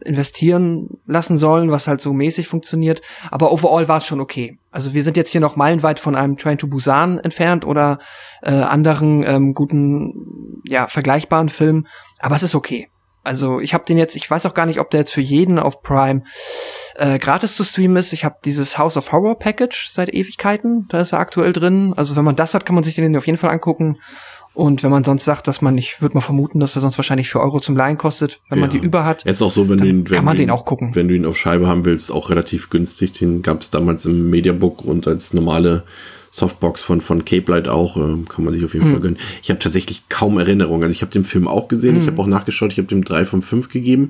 investieren 0.09 0.89
lassen 1.05 1.37
sollen, 1.37 1.71
was 1.71 1.87
halt 1.87 2.01
so 2.01 2.11
mäßig 2.11 2.47
funktioniert. 2.47 3.01
Aber 3.29 3.51
overall 3.51 3.87
war 3.87 3.97
es 3.97 4.07
schon 4.07 4.19
okay. 4.19 4.57
Also 4.71 4.93
wir 4.93 5.03
sind 5.03 5.15
jetzt 5.15 5.31
hier 5.31 5.39
noch 5.39 5.55
meilenweit 5.55 5.99
von 5.99 6.15
einem 6.15 6.35
Train 6.35 6.57
to 6.57 6.67
Busan 6.67 7.19
entfernt 7.19 7.65
oder 7.65 7.99
äh, 8.41 8.51
anderen 8.51 9.23
ähm, 9.23 9.53
guten, 9.53 10.61
ja, 10.65 10.87
vergleichbaren 10.87 11.49
Filmen. 11.49 11.87
Aber 12.19 12.35
es 12.35 12.43
ist 12.43 12.55
okay. 12.55 12.89
Also 13.23 13.59
ich 13.59 13.73
habe 13.73 13.83
den 13.85 13.97
jetzt, 13.97 14.15
ich 14.15 14.29
weiß 14.29 14.45
auch 14.45 14.53
gar 14.53 14.65
nicht, 14.65 14.79
ob 14.79 14.89
der 14.89 15.01
jetzt 15.01 15.13
für 15.13 15.21
jeden 15.21 15.59
auf 15.59 15.81
Prime 15.83 16.23
äh, 16.95 17.19
gratis 17.19 17.55
zu 17.55 17.63
streamen 17.63 17.97
ist. 17.97 18.13
Ich 18.13 18.25
habe 18.25 18.37
dieses 18.43 18.77
House 18.77 18.97
of 18.97 19.11
Horror 19.11 19.37
Package 19.37 19.89
seit 19.91 20.13
Ewigkeiten, 20.13 20.87
da 20.89 20.99
ist 20.99 21.13
er 21.13 21.19
aktuell 21.19 21.53
drin. 21.53 21.93
Also 21.95 22.15
wenn 22.15 22.25
man 22.25 22.35
das 22.35 22.53
hat, 22.53 22.65
kann 22.65 22.75
man 22.75 22.83
sich 22.83 22.95
den 22.95 23.15
auf 23.15 23.27
jeden 23.27 23.37
Fall 23.37 23.51
angucken. 23.51 23.97
Und 24.53 24.83
wenn 24.83 24.91
man 24.91 25.03
sonst 25.03 25.25
sagt, 25.25 25.47
dass 25.47 25.61
man, 25.61 25.77
ich 25.77 26.01
würde 26.01 26.15
mal 26.15 26.21
vermuten, 26.21 26.59
dass 26.59 26.75
er 26.75 26.81
sonst 26.81 26.97
wahrscheinlich 26.97 27.29
für 27.29 27.39
Euro 27.39 27.59
zum 27.59 27.77
Leihen 27.77 27.97
kostet, 27.97 28.41
wenn 28.49 28.59
ja. 28.59 28.65
man 28.65 28.69
die 28.69 28.77
über 28.77 29.05
hat. 29.05 29.25
Er 29.25 29.31
ist 29.31 29.41
auch 29.41 29.51
so, 29.51 29.69
wenn 29.69 29.77
du 29.77 29.85
ihn, 29.85 30.09
wenn 30.09 30.15
kann 30.17 30.25
man 30.25 30.35
den 30.35 30.49
ihn, 30.49 30.49
auch 30.49 30.65
gucken. 30.65 30.95
Wenn 30.95 31.07
du 31.07 31.15
ihn 31.15 31.25
auf 31.25 31.37
Scheibe 31.37 31.67
haben 31.67 31.85
willst, 31.85 32.11
auch 32.11 32.29
relativ 32.29 32.69
günstig. 32.69 33.13
Den 33.13 33.41
gab 33.41 33.61
es 33.61 33.69
damals 33.69 34.05
im 34.05 34.29
Mediabook 34.29 34.83
und 34.83 35.07
als 35.07 35.33
normale 35.33 35.83
Softbox 36.31 36.81
von, 36.81 37.01
von 37.01 37.25
Cape 37.25 37.51
Light 37.51 37.67
auch, 37.67 37.97
äh, 37.97 38.23
kann 38.27 38.45
man 38.45 38.53
sich 38.53 38.63
auf 38.63 38.73
jeden 38.73 38.87
mhm. 38.87 38.91
Fall 38.91 39.01
gönnen. 39.01 39.17
Ich 39.41 39.49
habe 39.49 39.59
tatsächlich 39.59 40.09
kaum 40.09 40.37
Erinnerungen. 40.37 40.83
Also 40.83 40.93
ich 40.93 41.01
habe 41.01 41.11
den 41.11 41.23
Film 41.23 41.47
auch 41.47 41.67
gesehen, 41.67 41.95
mhm. 41.95 42.01
ich 42.01 42.07
habe 42.07 42.21
auch 42.21 42.27
nachgeschaut, 42.27 42.71
ich 42.71 42.77
habe 42.77 42.87
dem 42.87 43.03
drei 43.03 43.25
von 43.25 43.41
fünf 43.41 43.69
gegeben. 43.69 44.09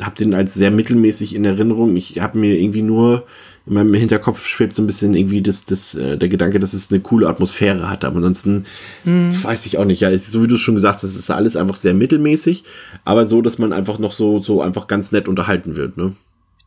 habe 0.00 0.16
den 0.16 0.34
als 0.34 0.54
sehr 0.54 0.70
mittelmäßig 0.70 1.34
in 1.34 1.44
Erinnerung. 1.44 1.96
Ich 1.96 2.20
habe 2.20 2.38
mir 2.38 2.58
irgendwie 2.58 2.82
nur 2.82 3.24
in 3.66 3.74
meinem 3.74 3.94
Hinterkopf 3.94 4.46
schwebt 4.46 4.74
so 4.76 4.82
ein 4.82 4.86
bisschen 4.86 5.14
irgendwie 5.14 5.42
das, 5.42 5.64
das, 5.64 5.94
äh, 5.94 6.16
der 6.16 6.28
Gedanke, 6.28 6.60
dass 6.60 6.72
es 6.72 6.90
eine 6.90 7.00
coole 7.00 7.28
Atmosphäre 7.28 7.90
hat. 7.90 8.04
Aber 8.04 8.16
ansonsten 8.16 8.64
mhm. 9.04 9.42
weiß 9.42 9.66
ich 9.66 9.78
auch 9.78 9.84
nicht. 9.84 10.00
Ja, 10.00 10.16
so 10.16 10.42
wie 10.42 10.46
du 10.46 10.54
es 10.54 10.60
schon 10.60 10.76
gesagt 10.76 11.02
hast, 11.02 11.16
ist 11.16 11.30
alles 11.30 11.56
einfach 11.56 11.76
sehr 11.76 11.92
mittelmäßig, 11.92 12.64
aber 13.04 13.26
so, 13.26 13.42
dass 13.42 13.58
man 13.58 13.72
einfach 13.72 13.98
noch 13.98 14.12
so, 14.12 14.40
so 14.40 14.62
einfach 14.62 14.86
ganz 14.86 15.10
nett 15.10 15.28
unterhalten 15.28 15.74
wird, 15.76 15.96
ne? 15.96 16.14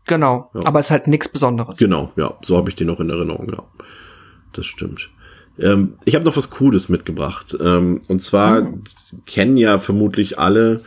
Genau. 0.07 0.49
Ja. 0.53 0.65
Aber 0.65 0.79
es 0.79 0.87
ist 0.87 0.91
halt 0.91 1.07
nichts 1.07 1.29
Besonderes. 1.29 1.77
Genau, 1.77 2.11
ja. 2.15 2.33
So 2.41 2.57
habe 2.57 2.69
ich 2.69 2.75
den 2.75 2.87
noch 2.87 2.99
in 2.99 3.09
Erinnerung, 3.09 3.49
ja. 3.49 3.63
Das 4.53 4.65
stimmt. 4.65 5.09
Ähm, 5.59 5.93
ich 6.05 6.15
habe 6.15 6.25
noch 6.25 6.35
was 6.35 6.49
Cooles 6.49 6.89
mitgebracht. 6.89 7.55
Ähm, 7.61 8.01
und 8.07 8.21
zwar 8.21 8.61
mhm. 8.61 8.83
kennen 9.25 9.55
ja 9.55 9.77
vermutlich 9.77 10.39
alle, 10.39 10.81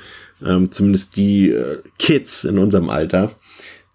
ähm, 0.44 0.72
zumindest 0.72 1.16
die 1.16 1.50
äh, 1.50 1.78
Kids 1.98 2.44
in 2.44 2.58
unserem 2.58 2.90
Alter, 2.90 3.30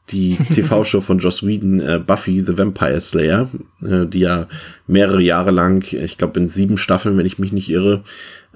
die 0.09 0.37
TV-Show 0.51 1.01
von 1.01 1.19
Joss 1.19 1.45
Whedon, 1.45 1.79
äh, 1.79 1.99
Buffy 2.05 2.41
the 2.41 2.57
Vampire 2.57 3.01
Slayer, 3.01 3.49
äh, 3.81 4.05
die 4.05 4.19
ja 4.19 4.47
mehrere 4.87 5.21
Jahre 5.21 5.51
lang, 5.51 5.83
ich 5.91 6.17
glaube 6.17 6.39
in 6.39 6.47
sieben 6.47 6.77
Staffeln, 6.77 7.17
wenn 7.17 7.25
ich 7.25 7.39
mich 7.39 7.51
nicht 7.51 7.69
irre, 7.69 8.03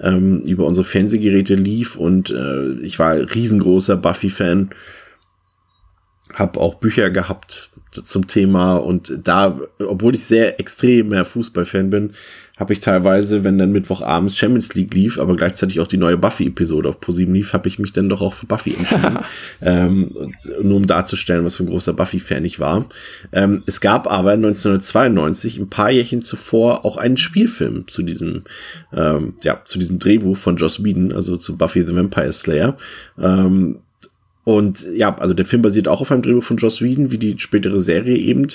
ähm, 0.00 0.42
über 0.42 0.66
unsere 0.66 0.84
Fernsehgeräte 0.84 1.54
lief 1.54 1.96
und 1.96 2.30
äh, 2.30 2.72
ich 2.82 2.98
war 2.98 3.14
riesengroßer 3.14 3.96
Buffy-Fan, 3.96 4.70
hab 6.34 6.56
auch 6.56 6.76
Bücher 6.76 7.10
gehabt 7.10 7.71
zum 8.02 8.26
Thema 8.26 8.76
und 8.76 9.20
da, 9.24 9.58
obwohl 9.78 10.14
ich 10.14 10.24
sehr 10.24 10.58
extremer 10.58 11.24
Fußballfan 11.24 11.90
bin, 11.90 12.12
habe 12.58 12.74
ich 12.74 12.80
teilweise, 12.80 13.44
wenn 13.44 13.58
dann 13.58 13.72
Mittwochabends 13.72 14.36
Champions 14.36 14.74
League 14.74 14.94
lief, 14.94 15.18
aber 15.18 15.36
gleichzeitig 15.36 15.80
auch 15.80 15.88
die 15.88 15.96
neue 15.96 16.18
Buffy-Episode 16.18 16.88
auf 16.88 17.00
ProSieben 17.00 17.34
lief, 17.34 17.52
habe 17.52 17.66
ich 17.66 17.78
mich 17.78 17.92
dann 17.92 18.08
doch 18.08 18.20
auch 18.20 18.34
für 18.34 18.46
Buffy 18.46 18.74
entschieden. 18.74 19.18
ähm, 19.62 20.10
nur 20.62 20.76
um 20.76 20.86
darzustellen, 20.86 21.44
was 21.44 21.56
für 21.56 21.64
ein 21.64 21.70
großer 21.70 21.92
Buffy-Fan 21.92 22.44
ich 22.44 22.60
war. 22.60 22.86
Ähm, 23.32 23.62
es 23.66 23.80
gab 23.80 24.06
aber 24.06 24.32
1992, 24.32 25.58
ein 25.58 25.70
paar 25.70 25.90
Jährchen 25.90 26.20
zuvor, 26.20 26.84
auch 26.84 26.98
einen 26.98 27.16
Spielfilm 27.16 27.88
zu 27.88 28.02
diesem, 28.02 28.44
ähm, 28.94 29.34
ja, 29.42 29.62
zu 29.64 29.78
diesem 29.78 29.98
Drehbuch 29.98 30.36
von 30.36 30.56
Joss 30.56 30.84
Whedon, 30.84 31.12
also 31.12 31.38
zu 31.38 31.56
Buffy 31.56 31.82
the 31.82 31.96
Vampire 31.96 32.32
Slayer. 32.32 32.76
Ähm, 33.20 33.78
und 34.44 34.86
ja, 34.94 35.16
also 35.18 35.34
der 35.34 35.46
Film 35.46 35.62
basiert 35.62 35.88
auch 35.88 36.00
auf 36.00 36.10
einem 36.10 36.22
Drehbuch 36.22 36.42
von 36.42 36.56
Joss 36.56 36.82
Whedon, 36.82 37.12
wie 37.12 37.18
die 37.18 37.38
spätere 37.38 37.78
Serie 37.78 38.16
eben. 38.16 38.48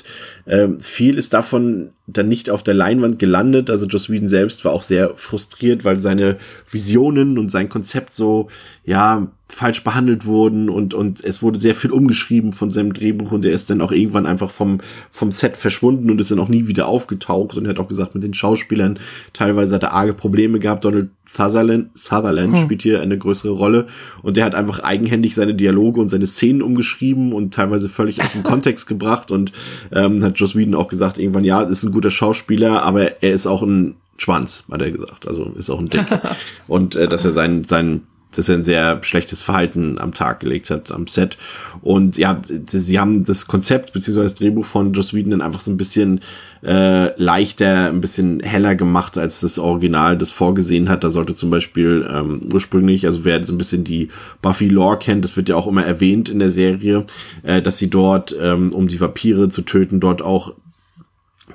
Ähm, 0.46 0.80
viel 0.80 1.18
ist 1.18 1.34
davon 1.34 1.92
dann 2.08 2.30
nicht 2.30 2.50
auf 2.50 2.64
der 2.64 2.74
Leinwand 2.74 3.20
gelandet. 3.20 3.70
Also 3.70 3.86
Joss 3.86 4.10
Whedon 4.10 4.30
selbst 4.30 4.64
war 4.66 4.72
auch 4.72 4.84
sehr 4.84 5.12
frustriert, 5.16 5.84
weil 5.84 6.00
seine 6.00 6.38
Visionen 6.72 7.38
und 7.38 7.52
sein 7.52 7.70
Konzept 7.70 8.14
so, 8.14 8.48
ja, 8.86 9.28
falsch 9.50 9.84
behandelt 9.84 10.26
wurden 10.26 10.70
und, 10.70 10.94
und 10.94 11.24
es 11.24 11.42
wurde 11.42 11.60
sehr 11.60 11.74
viel 11.74 11.92
umgeschrieben 11.92 12.52
von 12.52 12.70
seinem 12.70 12.94
Drehbuch 12.94 13.32
und 13.32 13.46
er 13.46 13.54
ist 13.54 13.70
dann 13.70 13.82
auch 13.82 13.92
irgendwann 13.92 14.26
einfach 14.26 14.52
vom, 14.52 14.80
vom 15.10 15.32
Set 15.32 15.56
verschwunden 15.56 16.12
und 16.12 16.20
ist 16.20 16.32
dann 16.32 16.40
auch 16.40 16.50
nie 16.50 16.68
wieder 16.68 16.88
aufgetaucht 16.88 17.56
und 17.56 17.66
er 17.66 17.70
hat 17.70 17.80
auch 17.80 17.88
gesagt, 17.88 18.14
mit 18.14 18.24
den 18.24 18.34
Schauspielern 18.34 19.00
teilweise 19.32 19.76
hat 19.76 19.84
er 19.84 19.94
arge 19.94 20.14
Probleme 20.14 20.60
gehabt. 20.60 20.84
Donald 20.84 21.10
Sutherland, 21.30 21.90
Sutherland 21.98 22.56
hm. 22.56 22.64
spielt 22.64 22.82
hier 22.82 23.02
eine 23.02 23.18
größere 23.18 23.52
Rolle 23.52 23.88
und 24.22 24.38
der 24.38 24.46
hat 24.46 24.54
einfach 24.54 24.80
eigenhändig 24.80 25.34
seine 25.34 25.56
Dialoge 25.56 26.02
und 26.02 26.10
seine 26.10 26.28
Szenen 26.28 26.62
umgeschrieben 26.62 27.32
und 27.32 27.54
teilweise 27.54 27.90
völlig 27.90 28.22
aus 28.22 28.34
dem 28.34 28.44
Kontext 28.44 28.86
gebracht 28.86 29.32
und 29.32 29.54
ähm, 29.94 30.24
hat 30.24 30.38
Joss 30.38 30.56
Whedon 30.56 30.76
auch 30.76 30.88
gesagt, 30.90 31.18
irgendwann, 31.18 31.46
ja, 31.46 31.62
ist 31.62 31.84
ein 31.84 31.94
guter 31.98 32.12
Schauspieler, 32.12 32.84
aber 32.84 33.24
er 33.24 33.32
ist 33.32 33.48
auch 33.48 33.64
ein 33.64 33.96
Schwanz, 34.18 34.66
hat 34.72 34.84
er 34.84 34.92
gesagt. 34.92 35.28
Also 35.28 35.52
ist 35.58 35.72
auch 35.72 35.80
ein 35.80 35.90
Dick. 35.90 36.06
und 36.68 36.96
äh, 36.96 37.08
dass 37.08 37.26
er 37.26 37.34
sein, 37.34 37.64
sein 37.64 38.04
dass 38.36 38.50
er 38.50 38.56
ein 38.56 38.64
sehr 38.64 39.00
schlechtes 39.04 39.42
Verhalten 39.42 39.98
am 39.98 40.14
Tag 40.14 40.42
gelegt 40.42 40.70
hat 40.70 40.92
am 40.92 41.08
Set. 41.08 41.40
Und 41.82 42.20
ja, 42.20 42.40
sie 42.68 43.00
haben 43.00 43.26
das 43.26 43.48
Konzept 43.48 43.94
beziehungsweise 43.94 44.26
das 44.26 44.36
Drehbuch 44.36 44.66
von 44.66 44.94
Joss 44.94 45.16
Whedon 45.16 45.32
dann 45.32 45.42
einfach 45.42 45.62
so 45.62 45.72
ein 45.72 45.78
bisschen 45.78 46.22
äh, 46.64 47.20
leichter, 47.20 47.88
ein 47.88 48.02
bisschen 48.02 48.42
heller 48.42 48.76
gemacht, 48.76 49.18
als 49.18 49.40
das 49.40 49.58
Original 49.58 50.20
das 50.20 50.30
vorgesehen 50.30 50.88
hat. 50.88 51.04
Da 51.04 51.10
sollte 51.10 51.34
zum 51.34 51.50
Beispiel 51.50 52.08
ähm, 52.14 52.50
ursprünglich, 52.54 53.08
also 53.08 53.26
wer 53.26 53.44
so 53.44 53.54
ein 53.54 53.58
bisschen 53.58 53.84
die 53.84 54.10
Buffy 54.44 54.68
Lore 54.68 55.00
kennt, 55.00 55.24
das 55.24 55.36
wird 55.36 55.50
ja 55.50 55.56
auch 55.56 55.66
immer 55.66 55.86
erwähnt 55.86 56.30
in 56.30 56.38
der 56.38 56.52
Serie, 56.52 57.06
äh, 57.42 57.64
dass 57.64 57.80
sie 57.80 57.90
dort, 57.90 58.36
ähm, 58.40 58.72
um 58.72 58.88
die 58.88 59.00
Vampire 59.00 59.50
zu 59.50 59.64
töten, 59.64 60.00
dort 60.00 60.22
auch 60.22 60.54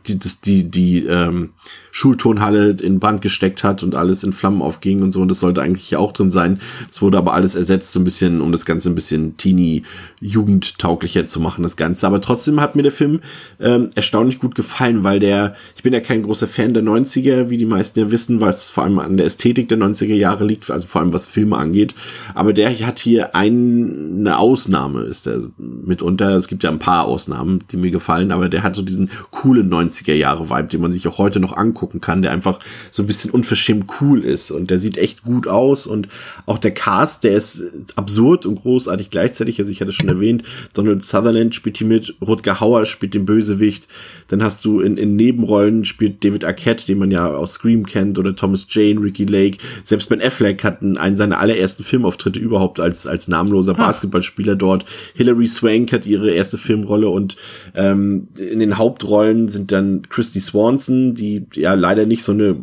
die, 0.07 0.19
das, 0.19 0.41
die, 0.41 0.65
die 0.65 1.05
ähm, 1.05 1.51
Schulturnhalle 1.91 2.71
in 2.71 2.99
Brand 2.99 3.21
gesteckt 3.21 3.63
hat 3.63 3.83
und 3.83 3.95
alles 3.95 4.25
in 4.25 4.33
Flammen 4.33 4.63
aufging 4.63 5.03
und 5.03 5.13
so. 5.13 5.21
Und 5.21 5.29
das 5.29 5.41
sollte 5.41 5.61
eigentlich 5.61 5.95
auch 5.97 6.13
drin 6.13 6.31
sein. 6.31 6.61
Es 6.91 7.03
wurde 7.03 7.19
aber 7.19 7.35
alles 7.35 7.55
ersetzt, 7.55 7.93
so 7.93 8.01
ein 8.01 8.05
bisschen, 8.05 8.41
um 8.41 8.51
das 8.51 8.65
Ganze 8.65 8.91
ein 8.91 8.95
bisschen 8.95 9.37
teeny 9.37 9.83
jugendtauglicher 10.21 11.27
zu 11.27 11.41
machen, 11.41 11.63
das 11.63 11.77
Ganze. 11.77 12.07
Aber 12.07 12.21
trotzdem 12.21 12.61
hat 12.61 12.75
mir 12.75 12.83
der 12.83 12.93
Film 12.93 13.21
ähm, 13.61 13.91
erstaunlich 13.95 14.39
gut 14.39 14.55
gefallen, 14.55 15.05
weil 15.05 15.19
der, 15.19 15.55
ich 15.77 15.83
bin 15.83 15.93
ja 15.93 16.01
kein 16.01 16.23
großer 16.23 16.49
Fan 16.49 16.73
der 16.73 16.83
90er, 16.83 17.51
wie 17.51 17.59
die 17.59 17.67
meisten 17.67 18.01
ja 18.01 18.11
wissen, 18.11 18.41
es 18.43 18.71
vor 18.71 18.85
allem 18.85 18.99
an 18.99 19.17
der 19.17 19.27
Ästhetik 19.27 19.69
der 19.69 19.79
90er 19.79 20.15
Jahre 20.15 20.45
liegt, 20.45 20.71
also 20.71 20.87
vor 20.87 21.03
allem 21.03 21.13
was 21.13 21.27
Filme 21.27 21.57
angeht. 21.57 21.95
Aber 22.35 22.53
der 22.53 22.71
hat 22.87 22.99
hier 22.99 23.35
eine 23.35 24.39
Ausnahme, 24.39 25.03
ist 25.03 25.27
der 25.27 25.43
mitunter. 25.59 26.37
Es 26.37 26.49
gibt 26.49 26.65
ja 26.65 26.71
ein 26.71 26.79
paar 26.79 27.05
Ausnahmen, 27.05 27.65
die 27.71 27.77
mir 27.77 27.91
gefallen, 27.91 28.33
aber 28.33 28.49
der 28.49 28.63
hat 28.63 28.77
so 28.77 28.83
diesen 28.83 29.11
coolen 29.31 29.69
90er 29.91 30.15
Jahre 30.15 30.49
Vibe, 30.51 30.69
den 30.69 30.81
man 30.81 30.93
sich 30.93 31.07
auch 31.09 31.19
heute 31.19 31.41
noch 31.41 31.57
angucken 31.57 32.01
kann, 32.01 32.23
der 32.23 32.33
einfach 32.33 32.61
so 32.91 33.03
ein 33.03 33.07
bisschen 33.07 33.31
unverschämt 33.31 33.87
cool 34.01 34.25
ist 34.25 34.51
und 34.51 34.71
der 34.71 34.79
sieht 34.79 34.99
echt 34.99 35.23
gut 35.23 35.49
aus 35.49 35.87
und 35.87 36.09
auch 36.47 36.59
der 36.59 36.73
Cast, 36.73 37.25
der 37.25 37.35
ist 37.35 37.63
absurd 37.97 38.47
und 38.47 38.61
großartig 38.63 39.11
gleichzeitig. 39.11 39.59
Also 39.59 39.71
ich 39.71 39.81
hatte 39.81 39.93
schon 39.93 40.09
erwähnt, 40.09 40.43
Donald 40.75 41.05
Sutherland 41.05 41.55
spielt 41.55 41.79
hier 41.79 41.87
mit, 41.87 42.15
Rutger 42.21 42.61
Hauer 42.61 42.87
spielt 42.87 43.15
den 43.15 43.25
Bösewicht, 43.25 43.89
dann 44.29 44.43
hast 44.43 44.65
du 44.65 44.81
in, 44.81 44.97
in 44.97 45.17
Nebenrollen 45.17 45.85
spielt 45.85 46.25
David 46.25 46.45
Arquette, 46.45 46.87
den 46.87 46.99
man 46.99 47.11
ja 47.11 47.27
aus 47.27 47.55
Scream 47.55 47.87
kennt 47.87 48.19
oder 48.19 48.35
Thomas 48.35 48.67
Jane, 48.69 49.01
Ricky 49.01 49.25
Lake, 49.25 49.59
selbst 49.85 50.09
Ben 50.09 50.23
Affleck 50.23 50.65
hat 50.65 50.83
einen 50.83 51.17
seiner 51.17 51.39
allerersten 51.39 51.85
Filmauftritte 51.85 52.39
überhaupt 52.39 52.81
als, 52.81 53.07
als 53.07 53.29
namenloser 53.29 53.73
ah. 53.73 53.87
Basketballspieler 53.87 54.57
dort. 54.57 54.85
Hilary 55.15 55.47
Swank 55.47 55.93
hat 55.93 56.07
ihre 56.07 56.31
erste 56.31 56.59
Filmrolle 56.59 57.09
und 57.09 57.37
ähm, 57.75 58.29
in 58.39 58.59
den 58.59 58.79
Hauptrollen 58.79 59.49
sind 59.49 59.72
dann 59.73 60.03
Christy 60.09 60.41
Swanson, 60.41 61.15
die 61.15 61.47
ja 61.55 61.75
leider 61.75 62.07
nicht 62.07 62.23
so 62.23 62.33
eine 62.33 62.57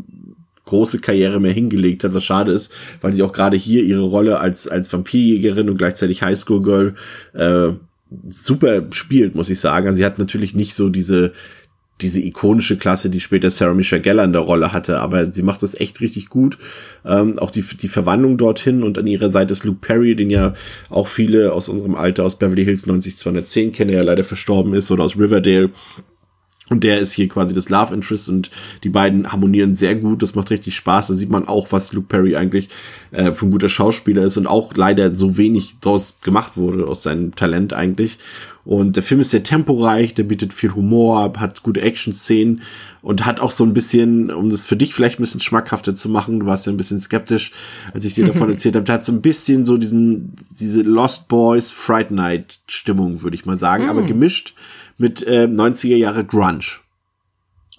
große 0.70 1.00
Karriere 1.00 1.40
mehr 1.40 1.52
hingelegt 1.52 2.04
hat, 2.04 2.14
was 2.14 2.24
schade 2.24 2.52
ist, 2.52 2.72
weil 3.02 3.14
sie 3.14 3.24
auch 3.24 3.34
gerade 3.34 3.58
hier 3.58 3.84
ihre 3.84 4.04
Rolle 4.04 4.40
als, 4.40 4.68
als 4.68 4.94
Vampirjägerin 4.94 5.70
und 5.70 5.78
gleichzeitig 5.78 6.22
Highschool-Girl 6.22 6.94
äh, 7.34 7.70
super 8.30 8.84
spielt, 8.92 9.36
muss 9.36 9.50
ich 9.50 9.60
sagen. 9.60 9.88
Also 9.88 9.98
sie 9.98 10.06
hat 10.06 10.20
natürlich 10.20 10.54
nicht 10.54 10.76
so 10.76 10.90
diese, 10.90 11.34
diese 12.02 12.22
ikonische 12.22 12.78
Klasse, 12.78 13.10
die 13.10 13.20
später 13.20 13.50
Sarah 13.50 13.74
Michelle 13.74 14.02
Gellar 14.02 14.26
in 14.26 14.32
der 14.32 14.44
Rolle 14.44 14.72
hatte, 14.72 15.00
aber 15.00 15.32
sie 15.32 15.44
macht 15.44 15.64
das 15.64 15.74
echt 15.80 16.02
richtig 16.02 16.30
gut. 16.30 16.58
Ähm, 17.06 17.40
auch 17.40 17.52
die, 17.52 17.62
die 17.64 17.88
Verwandlung 17.88 18.38
dorthin 18.38 18.84
und 18.84 18.98
an 18.98 19.08
ihrer 19.08 19.30
Seite 19.30 19.54
ist 19.54 19.64
Luke 19.64 19.80
Perry, 19.82 20.16
den 20.16 20.30
ja 20.30 20.54
auch 20.90 21.08
viele 21.08 21.52
aus 21.54 21.68
unserem 21.68 21.96
Alter 21.96 22.24
aus 22.24 22.38
Beverly 22.38 22.64
Hills 22.64 22.86
90210 22.86 23.72
kennen, 23.72 23.90
der 23.90 23.98
ja 23.98 24.04
leider 24.04 24.24
verstorben 24.24 24.74
ist, 24.74 24.92
oder 24.92 25.04
aus 25.04 25.18
Riverdale 25.18 25.72
und 26.70 26.84
der 26.84 27.00
ist 27.00 27.14
hier 27.14 27.28
quasi 27.28 27.54
das 27.54 27.70
Love 27.70 27.94
Interest 27.94 28.30
und 28.30 28.52
die 28.84 28.90
beiden 28.90 29.32
harmonieren 29.32 29.76
sehr 29.76 29.96
gut. 29.96 30.22
Das 30.22 30.36
macht 30.36 30.52
richtig 30.52 30.76
Spaß. 30.76 31.08
Da 31.08 31.14
sieht 31.16 31.30
man 31.30 31.48
auch, 31.48 31.72
was 31.72 31.94
Luke 31.94 32.08
Perry 32.08 32.36
eigentlich 32.36 32.70
äh, 33.12 33.34
für 33.34 33.48
ein 33.48 33.52
guter 33.52 33.70
Schauspieler 33.70 34.24
ist 34.24 34.38
und 34.38 34.48
auch 34.48 34.74
leider 34.76 35.14
so 35.14 35.38
wenig 35.38 35.76
daraus 35.82 36.20
gemacht 36.22 36.58
wurde 36.58 36.86
aus 36.86 37.04
seinem 37.04 37.36
Talent 37.36 37.74
eigentlich. 37.74 38.20
Und 38.66 38.98
der 38.98 39.04
Film 39.04 39.22
ist 39.22 39.32
sehr 39.32 39.42
temporeich, 39.42 40.14
der 40.14 40.24
bietet 40.24 40.54
viel 40.54 40.76
Humor, 40.76 41.34
hat 41.38 41.64
gute 41.64 41.82
Action-Szenen 41.82 42.62
und 43.02 43.26
hat 43.26 43.40
auch 43.40 43.50
so 43.50 43.64
ein 43.64 43.74
bisschen, 43.74 44.30
um 44.30 44.52
das 44.52 44.64
für 44.64 44.76
dich 44.76 44.94
vielleicht 44.94 45.20
ein 45.20 45.24
bisschen 45.24 45.42
schmackhafter 45.42 45.96
zu 45.96 46.08
machen, 46.08 46.42
du 46.42 46.46
warst 46.46 46.68
ja 46.68 46.74
ein 46.74 46.78
bisschen 46.78 47.02
skeptisch, 47.02 47.52
als 47.96 48.06
ich 48.06 48.14
dir 48.14 48.28
davon 48.28 48.50
erzählt 48.52 48.76
habe, 48.76 48.86
der 48.86 48.96
hat 48.96 49.06
so 49.06 49.12
ein 49.12 49.22
bisschen 49.22 49.66
so 49.66 49.78
diesen, 49.78 50.36
diese 50.52 50.84
Lost 50.84 51.30
Boys 51.30 51.72
Fright 51.72 52.12
Night 52.12 52.60
Stimmung, 52.68 53.24
würde 53.24 53.36
ich 53.36 53.46
mal 53.48 53.58
sagen, 53.58 53.88
mm. 53.88 53.90
aber 53.90 54.04
gemischt 54.04 54.54
mit 55.00 55.24
äh, 55.24 55.46
90er 55.46 55.96
Jahre 55.96 56.24
Grunge. 56.24 56.80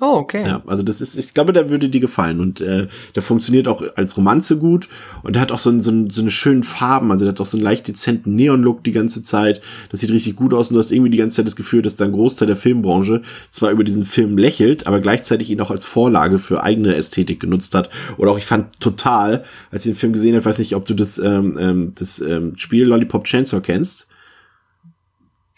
Oh, 0.03 0.17
okay. 0.17 0.47
Ja, 0.47 0.63
also 0.67 0.83
das 0.83 1.03
ist, 1.03 1.19
ich 1.19 1.35
glaube, 1.35 1.53
der 1.53 1.69
würde 1.69 1.91
dir 1.91 2.01
gefallen 2.01 2.41
und 2.41 2.63
äh, 2.63 2.89
der 3.15 3.23
funktioniert 3.23 3.69
auch 3.69 3.85
als 3.97 4.17
Romanze 4.17 4.57
gut 4.57 4.89
und 5.23 5.35
der 5.35 5.43
hat 5.43 5.53
auch 5.53 5.59
so, 5.59 5.69
ein, 5.69 5.83
so, 5.83 5.91
ein, 5.91 6.09
so 6.09 6.23
eine 6.23 6.31
schönen 6.31 6.63
Farben, 6.63 7.13
also 7.13 7.27
der 7.27 7.33
hat 7.33 7.41
auch 7.41 7.47
so 7.47 7.59
einen 7.59 7.65
leicht 7.65 7.87
dezenten 7.87 8.35
Neon-Look 8.35 8.83
die 8.83 8.93
ganze 8.93 9.23
Zeit. 9.23 9.61
Das 9.91 10.01
sieht 10.01 10.11
richtig 10.11 10.37
gut 10.37 10.55
aus 10.55 10.71
und 10.71 10.75
du 10.75 10.79
hast 10.79 10.91
irgendwie 10.91 11.11
die 11.11 11.19
ganze 11.19 11.37
Zeit 11.37 11.47
das 11.47 11.57
Gefühl, 11.57 11.83
dass 11.83 11.97
da 11.97 12.07
ein 12.07 12.13
Großteil 12.13 12.47
der 12.47 12.57
Filmbranche 12.57 13.21
zwar 13.51 13.73
über 13.73 13.85
diesen 13.85 14.07
Film 14.07 14.39
lächelt, 14.39 14.87
aber 14.87 15.01
gleichzeitig 15.01 15.51
ihn 15.51 15.61
auch 15.61 15.71
als 15.71 15.85
Vorlage 15.85 16.39
für 16.39 16.63
eigene 16.63 16.95
Ästhetik 16.95 17.39
genutzt 17.39 17.75
hat. 17.75 17.91
Oder 18.17 18.31
auch 18.31 18.39
ich 18.39 18.47
fand 18.47 18.81
total, 18.81 19.45
als 19.71 19.85
ich 19.85 19.93
den 19.93 19.99
Film 19.99 20.15
gesehen 20.15 20.35
habe, 20.35 20.47
weiß 20.47 20.61
nicht, 20.61 20.77
ob 20.77 20.87
du 20.87 20.95
das, 20.95 21.19
ähm, 21.19 21.59
ähm, 21.61 21.93
das 21.97 22.21
ähm, 22.21 22.55
Spiel 22.57 22.87
Lollipop 22.87 23.25
Chainsaw 23.25 23.61
kennst. 23.61 24.07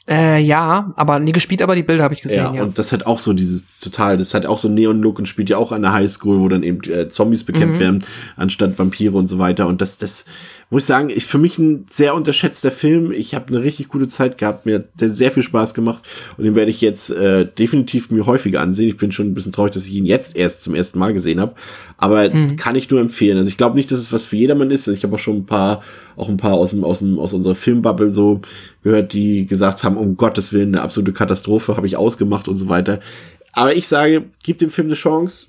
Äh, 0.08 0.40
ja, 0.40 0.92
aber 0.96 1.20
nie 1.20 1.30
gespielt, 1.30 1.62
aber 1.62 1.76
die 1.76 1.84
Bilder 1.84 2.02
habe 2.02 2.14
ich 2.14 2.22
gesehen, 2.22 2.44
ja, 2.44 2.54
ja. 2.54 2.62
Und 2.64 2.76
das 2.76 2.90
hat 2.90 3.06
auch 3.06 3.20
so 3.20 3.32
dieses 3.32 3.78
total, 3.78 4.18
das 4.18 4.34
hat 4.34 4.46
auch 4.46 4.58
so 4.58 4.68
Neon-Look 4.68 5.20
und 5.20 5.26
spielt 5.26 5.48
ja 5.48 5.58
auch 5.58 5.70
an 5.70 5.82
der 5.82 5.92
Highschool, 5.92 6.40
wo 6.40 6.48
dann 6.48 6.64
eben 6.64 6.80
äh, 6.90 7.08
Zombies 7.08 7.44
bekämpft 7.44 7.76
mhm. 7.76 7.80
werden, 7.80 8.04
anstatt 8.36 8.78
Vampire 8.78 9.16
und 9.16 9.28
so 9.28 9.38
weiter. 9.38 9.68
Und 9.68 9.80
das, 9.80 9.98
das, 9.98 10.24
muss 10.72 10.84
ich 10.84 10.86
sagen, 10.86 11.10
ist 11.10 11.28
für 11.28 11.36
mich 11.36 11.58
ein 11.58 11.84
sehr 11.90 12.14
unterschätzter 12.14 12.70
Film. 12.70 13.12
Ich 13.12 13.34
habe 13.34 13.48
eine 13.48 13.62
richtig 13.62 13.88
gute 13.88 14.08
Zeit 14.08 14.38
gehabt, 14.38 14.64
mir 14.64 14.76
hat 14.76 14.86
sehr 14.96 15.30
viel 15.30 15.42
Spaß 15.42 15.74
gemacht 15.74 16.08
und 16.38 16.44
den 16.44 16.56
werde 16.56 16.70
ich 16.70 16.80
jetzt 16.80 17.10
äh, 17.10 17.44
definitiv 17.44 18.10
mir 18.10 18.24
häufiger 18.24 18.62
ansehen. 18.62 18.88
Ich 18.88 18.96
bin 18.96 19.12
schon 19.12 19.26
ein 19.26 19.34
bisschen 19.34 19.52
traurig, 19.52 19.72
dass 19.72 19.86
ich 19.86 19.92
ihn 19.92 20.06
jetzt 20.06 20.34
erst 20.34 20.62
zum 20.62 20.74
ersten 20.74 20.98
Mal 20.98 21.12
gesehen 21.12 21.42
habe, 21.42 21.56
aber 21.98 22.30
mhm. 22.30 22.56
kann 22.56 22.74
ich 22.74 22.88
nur 22.88 23.00
empfehlen. 23.00 23.36
Also 23.36 23.50
ich 23.50 23.58
glaube 23.58 23.76
nicht, 23.76 23.90
dass 23.90 23.98
es 23.98 24.14
was 24.14 24.24
für 24.24 24.36
jedermann 24.36 24.70
ist. 24.70 24.88
Ich 24.88 25.04
habe 25.04 25.14
auch 25.14 25.18
schon 25.18 25.36
ein 25.36 25.46
paar, 25.46 25.82
auch 26.16 26.28
ein 26.28 26.36
paar 26.36 26.54
aus 26.54 26.70
dem 26.70 26.84
aus 26.84 27.00
dem 27.00 27.18
aus 27.18 27.32
unserer 27.32 27.54
Filmbubble 27.54 28.12
so 28.12 28.40
gehört, 28.82 29.12
die 29.12 29.46
gesagt 29.46 29.84
haben, 29.84 29.96
um 29.96 30.16
Gottes 30.16 30.52
Willen, 30.52 30.74
eine 30.74 30.82
absolute 30.82 31.12
Katastrophe, 31.12 31.76
habe 31.76 31.86
ich 31.86 31.96
ausgemacht 31.96 32.48
und 32.48 32.56
so 32.56 32.68
weiter. 32.68 33.00
Aber 33.52 33.74
ich 33.74 33.86
sage, 33.88 34.24
gib 34.42 34.58
dem 34.58 34.70
Film 34.70 34.88
eine 34.88 34.94
Chance 34.94 35.48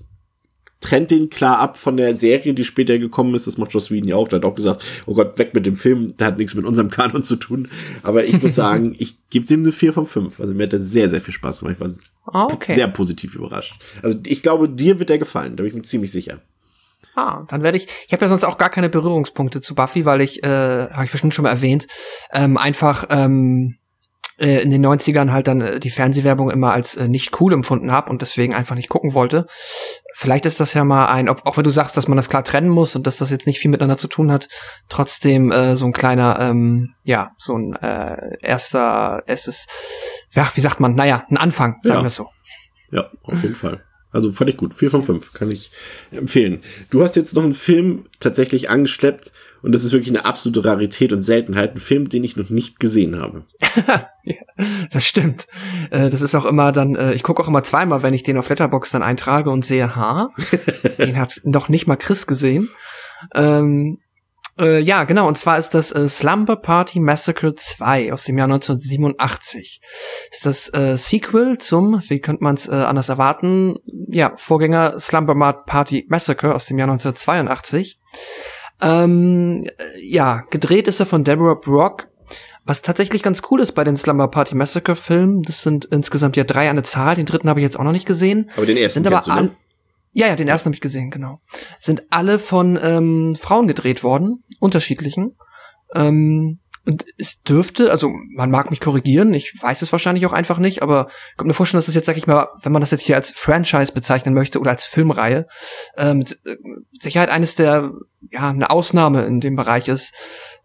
trennt 0.84 1.12
den 1.12 1.30
klar 1.30 1.60
ab 1.60 1.78
von 1.78 1.98
der 1.98 2.16
Serie, 2.16 2.54
die 2.54 2.64
später 2.64 3.00
gekommen 3.00 3.34
ist. 3.34 3.48
Das 3.48 3.58
macht 3.58 3.74
Joss 3.74 3.90
Whedon 3.90 4.10
ja 4.10 4.16
auch. 4.16 4.28
Der 4.28 4.38
hat 4.40 4.46
auch 4.46 4.56
gesagt, 4.56 4.84
oh 5.06 5.14
Gott, 5.14 5.40
weg 5.40 5.54
mit 5.54 5.66
dem 5.66 5.76
Film. 5.76 6.16
Der 6.18 6.28
hat 6.28 6.38
nichts 6.38 6.54
mit 6.54 6.66
unserem 6.66 6.90
Kanon 6.90 7.24
zu 7.24 7.38
tun. 7.38 7.70
Aber 8.04 8.26
ich 8.26 8.42
muss 8.42 8.56
sagen, 8.56 8.96
ich 9.00 9.16
gebe 9.30 9.46
dem 9.46 9.62
eine 9.62 9.72
4 9.72 9.94
von 9.94 10.06
5. 10.06 10.40
Also 10.40 10.54
mir 10.54 10.64
hat 10.64 10.74
das 10.74 10.84
sehr, 10.84 11.10
sehr 11.10 11.22
viel 11.22 11.34
Spaß 11.34 11.62
gemacht. 11.62 11.78
Ich 11.78 11.80
war 11.80 11.92
ah, 12.34 12.54
okay. 12.54 12.76
sehr 12.76 12.88
positiv 12.90 13.36
überrascht. 13.36 13.76
Also 14.02 14.20
ich 14.28 14.44
glaube, 14.44 14.70
dir 14.70 15.00
wird 15.00 15.10
der 15.10 15.18
gefallen. 15.20 15.56
Da 15.56 15.64
bin 15.64 15.70
ich 15.70 15.76
mir 15.76 15.84
ziemlich 15.84 16.12
sicher. 16.12 16.40
Ah, 17.16 17.44
dann 17.48 17.64
werde 17.64 17.78
ich. 17.78 17.88
Ich 18.08 18.14
habe 18.14 18.26
ja 18.26 18.30
sonst 18.30 18.44
auch 18.44 18.58
gar 18.58 18.70
keine 18.70 18.90
Berührungspunkte 18.90 19.62
zu 19.62 19.76
Buffy, 19.76 20.06
weil 20.06 20.22
ich, 20.22 20.44
äh, 20.44 20.90
habe 20.90 21.06
ich 21.06 21.12
bestimmt 21.12 21.34
schon 21.34 21.44
mal 21.44 21.52
erwähnt, 21.52 21.88
ähm, 22.32 22.58
einfach 22.58 23.06
ähm, 23.10 23.78
äh, 24.40 24.62
in 24.64 24.72
den 24.72 24.86
90ern 24.86 25.32
halt 25.32 25.48
dann 25.48 25.62
äh, 25.62 25.80
die 25.80 25.90
Fernsehwerbung 25.90 26.50
immer 26.50 26.74
als 26.74 26.96
äh, 26.96 27.08
nicht 27.08 27.40
cool 27.40 27.54
empfunden 27.54 27.92
habe 27.92 28.10
und 28.10 28.22
deswegen 28.22 28.54
einfach 28.54 28.76
nicht 28.76 28.90
gucken 28.90 29.14
wollte. 29.14 29.46
Vielleicht 30.16 30.46
ist 30.46 30.60
das 30.60 30.74
ja 30.74 30.84
mal 30.84 31.08
ein, 31.08 31.30
ob, 31.30 31.46
auch 31.46 31.58
wenn 31.58 31.64
du 31.64 31.70
sagst, 31.70 31.98
dass 31.98 32.08
man 32.08 32.16
das 32.16 32.30
klar 32.30 32.44
trennen 32.44 32.70
muss 32.70 32.96
und 32.96 33.06
dass 33.06 33.18
das 33.18 33.30
jetzt 33.30 33.48
nicht 33.48 33.60
viel 33.60 33.72
miteinander 33.72 33.98
zu 33.98 34.08
tun 34.08 34.32
hat, 34.32 34.48
trotzdem 34.90 35.52
äh, 35.52 35.76
so 35.76 35.86
ein 35.86 35.94
kleiner, 35.94 36.40
ähm, 36.40 36.96
ja, 37.04 37.32
so 37.38 37.56
ein 37.56 37.76
äh, 37.76 38.38
erster, 38.42 39.24
erstes, 39.28 39.68
ja, 40.32 40.50
wie 40.54 40.62
sagt 40.62 40.80
man, 40.80 40.96
naja, 40.96 41.26
ein 41.30 41.38
Anfang, 41.38 41.78
sagen 41.84 42.00
ja. 42.00 42.04
wir 42.04 42.10
so. 42.10 42.30
Ja, 42.92 43.06
auf 43.24 43.42
jeden 43.42 43.56
Fall. 43.56 43.84
Also 44.14 44.32
fand 44.32 44.50
ich 44.50 44.58
gut. 44.58 44.74
Vier 44.74 44.92
von 44.92 45.04
fünf 45.04 45.34
kann 45.34 45.52
ich 45.52 45.72
empfehlen. 46.12 46.62
Du 46.92 47.02
hast 47.02 47.16
jetzt 47.16 47.36
noch 47.36 47.44
einen 47.44 47.56
Film 47.56 48.06
tatsächlich 48.20 48.70
angeschleppt 48.70 49.32
und 49.64 49.74
das 49.74 49.84
ist 49.84 49.92
wirklich 49.92 50.16
eine 50.16 50.24
absolute 50.24 50.64
Rarität 50.64 51.12
und 51.12 51.22
Seltenheit. 51.22 51.76
Ein 51.76 51.80
Film, 51.80 52.10
den 52.10 52.24
ich 52.24 52.38
noch 52.38 52.50
nicht 52.50 52.80
gesehen 52.80 53.20
habe. 53.20 53.44
ja, 54.24 54.36
das 54.92 55.06
stimmt. 55.06 55.48
Äh, 55.90 56.10
das 56.10 56.22
ist 56.22 56.36
auch 56.36 56.46
immer 56.46 56.72
dann, 56.72 56.96
äh, 56.96 57.14
ich 57.14 57.24
gucke 57.24 57.42
auch 57.42 57.48
immer 57.48 57.64
zweimal, 57.64 58.04
wenn 58.04 58.14
ich 58.14 58.24
den 58.24 58.38
auf 58.38 58.50
Letterbox 58.50 58.92
dann 58.92 59.04
eintrage 59.04 59.50
und 59.50 59.66
sehe, 59.66 59.96
ha, 59.96 60.32
den 61.00 61.18
hat 61.18 61.42
noch 61.44 61.68
nicht 61.68 61.88
mal 61.88 61.96
Chris 61.96 62.28
gesehen. 62.28 62.70
Ähm, 63.34 64.00
äh, 64.60 64.80
ja, 64.80 65.04
genau, 65.04 65.28
und 65.28 65.38
zwar 65.38 65.58
ist 65.58 65.72
das 65.72 65.92
äh, 65.92 66.08
Slumber 66.08 66.56
Party 66.56 67.00
Massacre 67.00 67.56
2 67.56 68.14
aus 68.14 68.26
dem 68.26 68.38
Jahr 68.38 68.46
1987. 68.46 69.82
Ist 70.32 70.46
das 70.46 70.74
äh, 70.74 70.98
Sequel 70.98 71.58
zum, 71.58 72.02
wie 72.08 72.20
könnte 72.20 72.44
man 72.44 72.56
es 72.56 72.68
äh, 72.68 72.72
anders 72.72 73.10
erwarten, 73.10 73.78
ja, 74.08 74.34
Vorgänger 74.38 75.00
Slumber 75.00 75.54
Party 75.66 76.06
Massacre 76.10 76.54
aus 76.54 76.66
dem 76.66 76.78
Jahr 76.78 76.90
1982. 76.90 78.00
Ähm, 78.82 79.68
ja, 80.00 80.44
gedreht 80.50 80.88
ist 80.88 81.00
er 81.00 81.06
von 81.06 81.24
Deborah 81.24 81.56
Brock. 81.56 82.08
Was 82.66 82.82
tatsächlich 82.82 83.24
ganz 83.24 83.42
cool 83.52 83.60
ist 83.60 83.74
bei 83.74 83.84
den 83.84 83.98
Slumber 83.98 84.30
Party 84.30 84.56
Massacre 84.56 84.96
Filmen, 84.96 85.42
das 85.42 85.64
sind 85.64 85.86
insgesamt 85.86 86.38
ja 86.38 86.46
drei 86.46 86.70
an 86.70 86.78
der 86.78 86.86
Zahl, 86.86 87.16
den 87.16 87.26
dritten 87.26 87.50
habe 87.50 87.60
ich 87.60 87.64
jetzt 87.66 87.78
auch 87.78 87.84
noch 87.84 87.92
nicht 87.92 88.06
gesehen. 88.06 88.50
Aber 88.56 88.66
den 88.66 88.78
ersten 88.78 89.04
sind 89.04 89.14
aber 89.14 89.22
du, 89.26 89.44
ne? 89.44 89.56
Ja, 90.14 90.28
ja, 90.28 90.36
den 90.36 90.48
ersten 90.48 90.68
habe 90.68 90.76
ich 90.76 90.82
gesehen, 90.82 91.10
genau. 91.10 91.40
Sind 91.80 92.04
alle 92.12 92.40
von 92.40 92.80
ähm, 92.82 93.36
Frauen 93.36 93.68
gedreht 93.68 94.04
worden, 94.04 94.44
unterschiedlichen. 94.60 95.36
Ähm, 95.96 96.60
und 96.86 97.06
es 97.18 97.42
dürfte, 97.42 97.92
also 97.92 98.12
man 98.36 98.52
mag 98.52 98.70
mich 98.70 98.82
korrigieren, 98.82 99.34
ich 99.34 99.54
weiß 99.60 99.82
es 99.82 99.92
wahrscheinlich 99.94 100.26
auch 100.26 100.34
einfach 100.34 100.60
nicht, 100.60 100.82
aber 100.82 101.08
ich 101.32 101.38
kann 101.38 101.48
mir 101.48 101.54
vorstellen, 101.54 101.78
dass 101.78 101.88
es 101.88 101.96
jetzt, 101.96 102.08
sag 102.08 102.18
ich 102.18 102.28
mal, 102.28 102.50
wenn 102.62 102.74
man 102.74 102.82
das 102.82 102.92
jetzt 102.92 103.04
hier 103.04 103.16
als 103.16 103.32
Franchise 103.32 103.94
bezeichnen 103.94 104.34
möchte 104.34 104.60
oder 104.60 104.72
als 104.72 104.86
Filmreihe, 104.86 105.48
äh, 105.96 106.14
mit 106.14 106.40
Sicherheit 107.00 107.30
eines 107.30 107.56
der, 107.56 107.92
ja, 108.32 108.50
eine 108.50 108.70
Ausnahme 108.70 109.24
in 109.24 109.40
dem 109.40 109.56
Bereich 109.56 109.88
ist. 109.88 110.14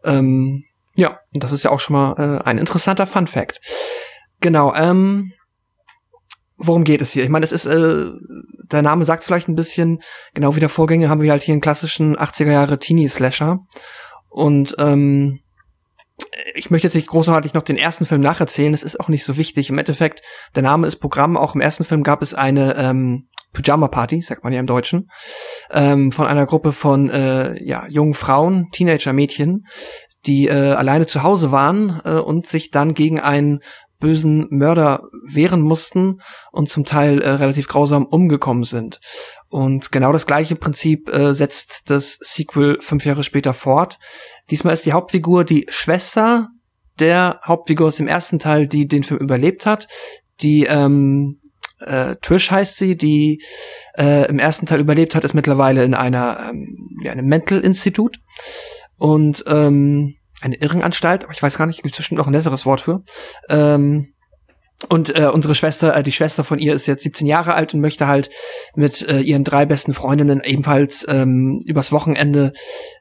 Ähm, 0.04 0.64
ja, 0.96 1.20
und 1.32 1.44
das 1.44 1.52
ist 1.52 1.62
ja 1.62 1.70
auch 1.70 1.80
schon 1.80 1.94
mal 1.94 2.14
äh, 2.18 2.44
ein 2.44 2.58
interessanter 2.58 3.06
Fun 3.06 3.28
Fact. 3.28 3.60
Genau, 4.40 4.74
ähm, 4.74 5.32
worum 6.58 6.84
geht 6.84 7.00
es 7.00 7.12
hier? 7.12 7.24
Ich 7.24 7.30
meine, 7.30 7.44
es 7.44 7.52
ist, 7.52 7.66
äh, 7.66 8.04
der 8.70 8.82
Name 8.82 9.04
sagt 9.04 9.24
vielleicht 9.24 9.48
ein 9.48 9.54
bisschen, 9.54 10.00
genau 10.34 10.56
wie 10.56 10.60
der 10.60 10.68
Vorgänger 10.68 11.08
haben 11.08 11.22
wir 11.22 11.30
halt 11.30 11.42
hier 11.42 11.54
einen 11.54 11.62
klassischen 11.62 12.16
80er 12.16 12.50
Jahre 12.50 12.78
Teenie-Slasher. 12.78 13.60
Und 14.28 14.76
ähm, 14.78 15.40
ich 16.54 16.70
möchte 16.70 16.86
jetzt 16.86 16.94
nicht 16.94 17.06
großartig 17.06 17.54
noch 17.54 17.62
den 17.62 17.78
ersten 17.78 18.04
Film 18.04 18.20
nacherzählen, 18.20 18.72
das 18.72 18.82
ist 18.82 18.98
auch 19.00 19.08
nicht 19.08 19.24
so 19.24 19.36
wichtig. 19.36 19.70
Im 19.70 19.78
Endeffekt, 19.78 20.20
der 20.54 20.64
Name 20.64 20.86
ist 20.86 20.96
Programm, 20.96 21.36
auch 21.36 21.54
im 21.54 21.60
ersten 21.60 21.84
Film 21.84 22.02
gab 22.02 22.22
es 22.22 22.34
eine 22.34 22.76
ähm, 22.76 23.28
Pyjama-Party, 23.52 24.20
sagt 24.20 24.44
man 24.44 24.52
ja 24.52 24.60
im 24.60 24.66
Deutschen, 24.66 25.08
ähm, 25.70 26.12
von 26.12 26.26
einer 26.26 26.46
Gruppe 26.46 26.72
von 26.72 27.08
äh, 27.08 27.62
ja, 27.62 27.86
jungen 27.88 28.14
Frauen, 28.14 28.66
Teenager-Mädchen, 28.72 29.64
die 30.26 30.48
äh, 30.48 30.72
alleine 30.72 31.06
zu 31.06 31.22
Hause 31.22 31.52
waren 31.52 32.00
äh, 32.04 32.18
und 32.18 32.46
sich 32.46 32.70
dann 32.70 32.94
gegen 32.94 33.20
einen 33.20 33.60
bösen 33.98 34.46
Mörder 34.50 35.02
wehren 35.26 35.60
mussten 35.60 36.20
und 36.52 36.68
zum 36.68 36.84
Teil 36.84 37.20
äh, 37.20 37.30
relativ 37.30 37.68
grausam 37.68 38.06
umgekommen 38.06 38.64
sind. 38.64 39.00
Und 39.48 39.92
genau 39.92 40.12
das 40.12 40.26
gleiche 40.26 40.56
Prinzip 40.56 41.12
äh, 41.12 41.34
setzt 41.34 41.90
das 41.90 42.18
Sequel 42.20 42.78
fünf 42.80 43.04
Jahre 43.04 43.24
später 43.24 43.54
fort. 43.54 43.98
Diesmal 44.50 44.72
ist 44.72 44.86
die 44.86 44.92
Hauptfigur 44.92 45.44
die 45.44 45.66
Schwester 45.68 46.48
der 46.98 47.40
Hauptfigur 47.44 47.88
aus 47.88 47.96
dem 47.96 48.08
ersten 48.08 48.38
Teil, 48.38 48.66
die 48.66 48.88
den 48.88 49.04
Film 49.04 49.20
überlebt 49.20 49.66
hat. 49.66 49.88
Die 50.40 50.64
ähm, 50.64 51.40
äh, 51.80 52.16
Trish 52.20 52.50
heißt 52.50 52.76
sie, 52.76 52.96
die 52.96 53.42
äh, 53.96 54.28
im 54.28 54.38
ersten 54.38 54.66
Teil 54.66 54.80
überlebt 54.80 55.14
hat, 55.14 55.24
ist 55.24 55.34
mittlerweile 55.34 55.84
in 55.84 55.94
einer 55.94 56.50
ähm, 56.50 56.98
ja, 57.02 57.12
einem 57.12 57.26
Mental 57.26 57.60
Institut 57.60 58.18
und 58.96 59.44
ähm, 59.46 60.17
eine 60.40 60.56
Irrenanstalt, 60.56 61.24
aber 61.24 61.32
ich 61.32 61.42
weiß 61.42 61.58
gar 61.58 61.66
nicht, 61.66 61.82
gibt 61.82 61.96
bestimmt 61.96 62.18
noch 62.18 62.26
ein 62.26 62.32
besseres 62.32 62.66
Wort 62.66 62.80
für. 62.80 63.02
Ähm, 63.48 64.12
und 64.88 65.14
äh, 65.16 65.26
unsere 65.26 65.56
Schwester, 65.56 65.96
äh, 65.96 66.04
die 66.04 66.12
Schwester 66.12 66.44
von 66.44 66.60
ihr 66.60 66.72
ist 66.72 66.86
jetzt 66.86 67.02
17 67.02 67.26
Jahre 67.26 67.54
alt 67.54 67.74
und 67.74 67.80
möchte 67.80 68.06
halt 68.06 68.30
mit 68.76 69.06
äh, 69.08 69.18
ihren 69.20 69.42
drei 69.42 69.66
besten 69.66 69.92
Freundinnen 69.92 70.40
ebenfalls 70.44 71.04
ähm, 71.08 71.60
übers 71.66 71.90
Wochenende 71.90 72.52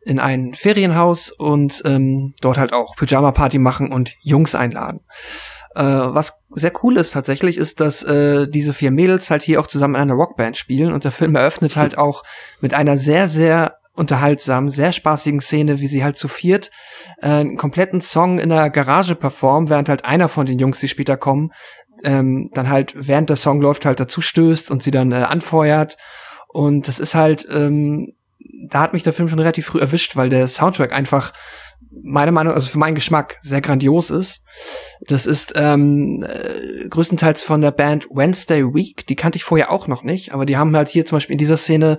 in 0.04 0.20
ein 0.20 0.56
Ferienhaus 0.56 1.32
und 1.32 1.84
ähm, 1.86 2.34
dort 2.42 2.58
halt 2.58 2.74
auch 2.74 2.96
Pyjama-Party 2.96 3.60
machen 3.60 3.92
und 3.92 4.16
Jungs 4.22 4.56
einladen. 4.56 5.02
Äh, 5.76 5.84
was 5.84 6.40
sehr 6.50 6.74
cool 6.82 6.98
ist 6.98 7.12
tatsächlich, 7.12 7.58
ist, 7.58 7.80
dass 7.80 8.02
äh, 8.02 8.48
diese 8.48 8.74
vier 8.74 8.90
Mädels 8.90 9.30
halt 9.30 9.44
hier 9.44 9.62
auch 9.62 9.68
zusammen 9.68 9.94
in 9.94 10.02
einer 10.02 10.16
Rockband 10.16 10.58
spielen 10.58 10.92
und 10.92 11.04
der 11.04 11.12
Film 11.12 11.36
eröffnet 11.36 11.76
halt 11.76 11.96
auch 12.00 12.24
mit 12.60 12.74
einer 12.74 12.98
sehr, 12.98 13.28
sehr 13.28 13.78
unterhaltsamen, 13.98 14.70
sehr 14.70 14.92
spaßigen 14.92 15.42
Szene, 15.42 15.80
wie 15.80 15.88
sie 15.88 16.04
halt 16.04 16.16
zu 16.16 16.28
viert 16.28 16.72
äh, 17.22 17.28
einen 17.28 17.58
kompletten 17.58 18.02
Song 18.02 18.40
in 18.40 18.50
der 18.50 18.70
Garage 18.70 19.16
performen, 19.16 19.70
während 19.70 19.90
halt 19.90 20.06
einer 20.06 20.30
von 20.30 20.46
den 20.46 20.60
Jungs, 20.60 20.80
die 20.80 20.88
später 20.88 21.18
kommen, 21.18 21.52
ähm, 22.04 22.50
dann 22.54 22.70
halt 22.70 22.94
während 22.96 23.30
der 23.30 23.38
Song 23.38 23.62
läuft 23.62 23.86
halt 23.86 24.00
dazu 24.00 24.22
stößt 24.22 24.70
und 24.72 24.84
sie 24.84 24.92
dann 24.92 25.12
äh, 25.12 25.16
anfeuert. 25.16 25.98
Und 26.48 26.88
das 26.88 27.00
ist 27.00 27.16
halt, 27.16 27.48
ähm, 27.52 28.14
da 28.70 28.82
hat 28.82 28.94
mich 28.94 29.04
der 29.04 29.14
Film 29.14 29.30
schon 29.30 29.40
relativ 29.40 29.68
früh 29.68 29.80
erwischt, 29.80 30.16
weil 30.16 30.30
der 30.30 30.48
Soundtrack 30.48 30.94
einfach 30.94 31.34
meiner 32.04 32.32
Meinung, 32.32 32.54
also 32.54 32.70
für 32.70 32.80
meinen 32.80 32.96
Geschmack 32.96 33.38
sehr 33.42 33.62
grandios 33.62 34.10
ist. 34.10 34.44
Das 35.08 35.26
ist 35.26 35.54
ähm, 35.56 36.24
äh, 36.28 36.88
größtenteils 36.88 37.44
von 37.44 37.62
der 37.62 37.72
Band 37.72 38.08
Wednesday 38.10 38.64
Week. 38.64 39.06
Die 39.08 39.16
kannte 39.16 39.38
ich 39.38 39.44
vorher 39.44 39.72
auch 39.72 39.88
noch 39.88 40.04
nicht, 40.04 40.34
aber 40.34 40.46
die 40.46 40.58
haben 40.58 40.76
halt 40.76 40.90
hier 40.90 41.06
zum 41.06 41.18
Beispiel 41.18 41.34
in 41.34 41.40
dieser 41.40 41.58
Szene 41.58 41.98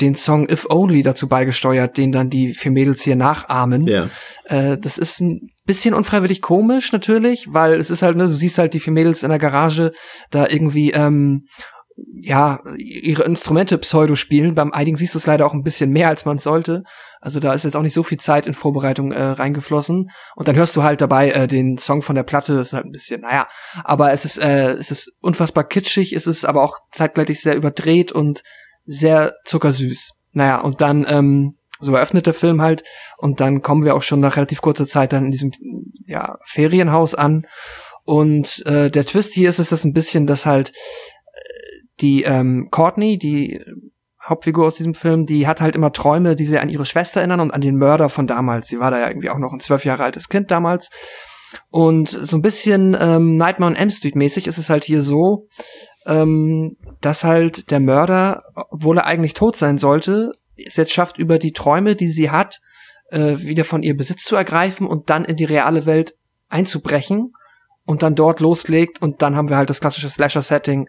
den 0.00 0.14
Song 0.14 0.48
If 0.48 0.66
Only 0.70 1.02
dazu 1.02 1.28
beigesteuert, 1.28 1.96
den 1.96 2.12
dann 2.12 2.30
die 2.30 2.54
vier 2.54 2.72
Mädels 2.72 3.02
hier 3.02 3.16
nachahmen. 3.16 3.86
Ja. 3.86 4.08
Äh, 4.44 4.78
das 4.78 4.98
ist 4.98 5.20
ein 5.20 5.50
bisschen 5.64 5.94
unfreiwillig 5.94 6.42
komisch 6.42 6.92
natürlich, 6.92 7.46
weil 7.50 7.74
es 7.74 7.90
ist 7.90 8.02
halt, 8.02 8.16
ne, 8.16 8.24
du 8.24 8.34
siehst 8.34 8.58
halt 8.58 8.74
die 8.74 8.80
vier 8.80 8.92
Mädels 8.92 9.22
in 9.22 9.30
der 9.30 9.38
Garage 9.38 9.92
da 10.30 10.46
irgendwie 10.48 10.92
ähm, 10.92 11.46
ja, 12.20 12.60
ihre 12.76 13.24
Instrumente 13.24 13.78
pseudo 13.78 14.14
spielen. 14.14 14.54
Beim 14.54 14.72
einigen 14.72 14.96
siehst 14.96 15.14
du 15.14 15.18
es 15.18 15.26
leider 15.26 15.46
auch 15.46 15.54
ein 15.54 15.62
bisschen 15.62 15.90
mehr, 15.90 16.08
als 16.08 16.24
man 16.24 16.38
sollte. 16.38 16.82
Also 17.20 17.40
da 17.40 17.52
ist 17.52 17.64
jetzt 17.64 17.76
auch 17.76 17.82
nicht 17.82 17.94
so 17.94 18.02
viel 18.02 18.18
Zeit 18.18 18.46
in 18.46 18.54
Vorbereitung 18.54 19.12
äh, 19.12 19.22
reingeflossen. 19.22 20.10
Und 20.34 20.48
dann 20.48 20.56
hörst 20.56 20.76
du 20.76 20.82
halt 20.82 21.00
dabei 21.00 21.30
äh, 21.30 21.46
den 21.46 21.78
Song 21.78 22.02
von 22.02 22.16
der 22.16 22.22
Platte, 22.22 22.54
das 22.54 22.68
ist 22.68 22.72
halt 22.72 22.86
ein 22.86 22.92
bisschen, 22.92 23.22
naja, 23.22 23.48
aber 23.84 24.12
es 24.12 24.24
ist, 24.24 24.38
äh, 24.38 24.72
es 24.72 24.90
ist 24.90 25.12
unfassbar 25.20 25.64
kitschig, 25.64 26.12
es 26.12 26.26
ist 26.26 26.44
aber 26.44 26.62
auch 26.62 26.78
zeitgleich 26.92 27.40
sehr 27.40 27.56
überdreht 27.56 28.12
und 28.12 28.42
sehr 28.84 29.34
zuckersüß. 29.44 30.12
Naja, 30.32 30.60
und 30.60 30.80
dann, 30.80 31.06
ähm, 31.08 31.56
so 31.78 31.94
eröffnet 31.94 32.26
der 32.26 32.34
Film 32.34 32.62
halt, 32.62 32.84
und 33.18 33.40
dann 33.40 33.60
kommen 33.60 33.84
wir 33.84 33.94
auch 33.94 34.02
schon 34.02 34.20
nach 34.20 34.36
relativ 34.36 34.62
kurzer 34.62 34.86
Zeit 34.86 35.12
dann 35.12 35.26
in 35.26 35.30
diesem 35.30 35.50
ja, 36.06 36.38
Ferienhaus 36.44 37.14
an 37.14 37.46
Und 38.04 38.64
äh, 38.66 38.88
der 38.90 39.04
Twist 39.04 39.34
hier 39.34 39.48
ist, 39.48 39.58
ist 39.58 39.72
das 39.72 39.84
ein 39.84 39.92
bisschen, 39.92 40.26
dass 40.26 40.46
halt 40.46 40.70
äh, 40.70 41.50
die 42.00 42.22
ähm, 42.22 42.68
Courtney, 42.70 43.18
die 43.18 43.60
Hauptfigur 44.28 44.66
aus 44.66 44.74
diesem 44.74 44.94
Film, 44.94 45.26
die 45.26 45.46
hat 45.46 45.60
halt 45.60 45.76
immer 45.76 45.92
Träume, 45.92 46.34
die 46.36 46.44
sie 46.44 46.58
an 46.58 46.68
ihre 46.68 46.84
Schwester 46.84 47.20
erinnern 47.20 47.40
und 47.40 47.52
an 47.52 47.60
den 47.60 47.76
Mörder 47.76 48.08
von 48.08 48.26
damals. 48.26 48.68
Sie 48.68 48.80
war 48.80 48.90
da 48.90 48.98
ja 48.98 49.08
irgendwie 49.08 49.30
auch 49.30 49.38
noch 49.38 49.52
ein 49.52 49.60
zwölf 49.60 49.84
Jahre 49.84 50.04
altes 50.04 50.28
Kind 50.28 50.50
damals. 50.50 50.88
Und 51.70 52.08
so 52.08 52.36
ein 52.36 52.42
bisschen 52.42 52.96
ähm, 52.98 53.36
Nightmare 53.36 53.70
on 53.70 53.76
M 53.76 53.90
Street 53.90 54.16
mäßig 54.16 54.46
ist 54.46 54.58
es 54.58 54.68
halt 54.68 54.84
hier 54.84 55.02
so, 55.02 55.46
ähm, 56.06 56.76
dass 57.00 57.24
halt 57.24 57.70
der 57.70 57.80
Mörder, 57.80 58.42
obwohl 58.70 58.98
er 58.98 59.06
eigentlich 59.06 59.34
tot 59.34 59.56
sein 59.56 59.78
sollte, 59.78 60.32
es 60.56 60.76
jetzt 60.76 60.92
schafft, 60.92 61.18
über 61.18 61.38
die 61.38 61.52
Träume, 61.52 61.96
die 61.96 62.08
sie 62.08 62.30
hat, 62.30 62.58
äh, 63.10 63.38
wieder 63.38 63.64
von 63.64 63.82
ihr 63.82 63.96
Besitz 63.96 64.22
zu 64.22 64.36
ergreifen 64.36 64.86
und 64.86 65.10
dann 65.10 65.24
in 65.24 65.36
die 65.36 65.44
reale 65.44 65.86
Welt 65.86 66.14
einzubrechen 66.48 67.32
und 67.84 68.02
dann 68.02 68.14
dort 68.14 68.40
loslegt 68.40 69.00
und 69.02 69.22
dann 69.22 69.36
haben 69.36 69.48
wir 69.48 69.56
halt 69.56 69.70
das 69.70 69.80
klassische 69.80 70.10
Slasher-Setting. 70.10 70.88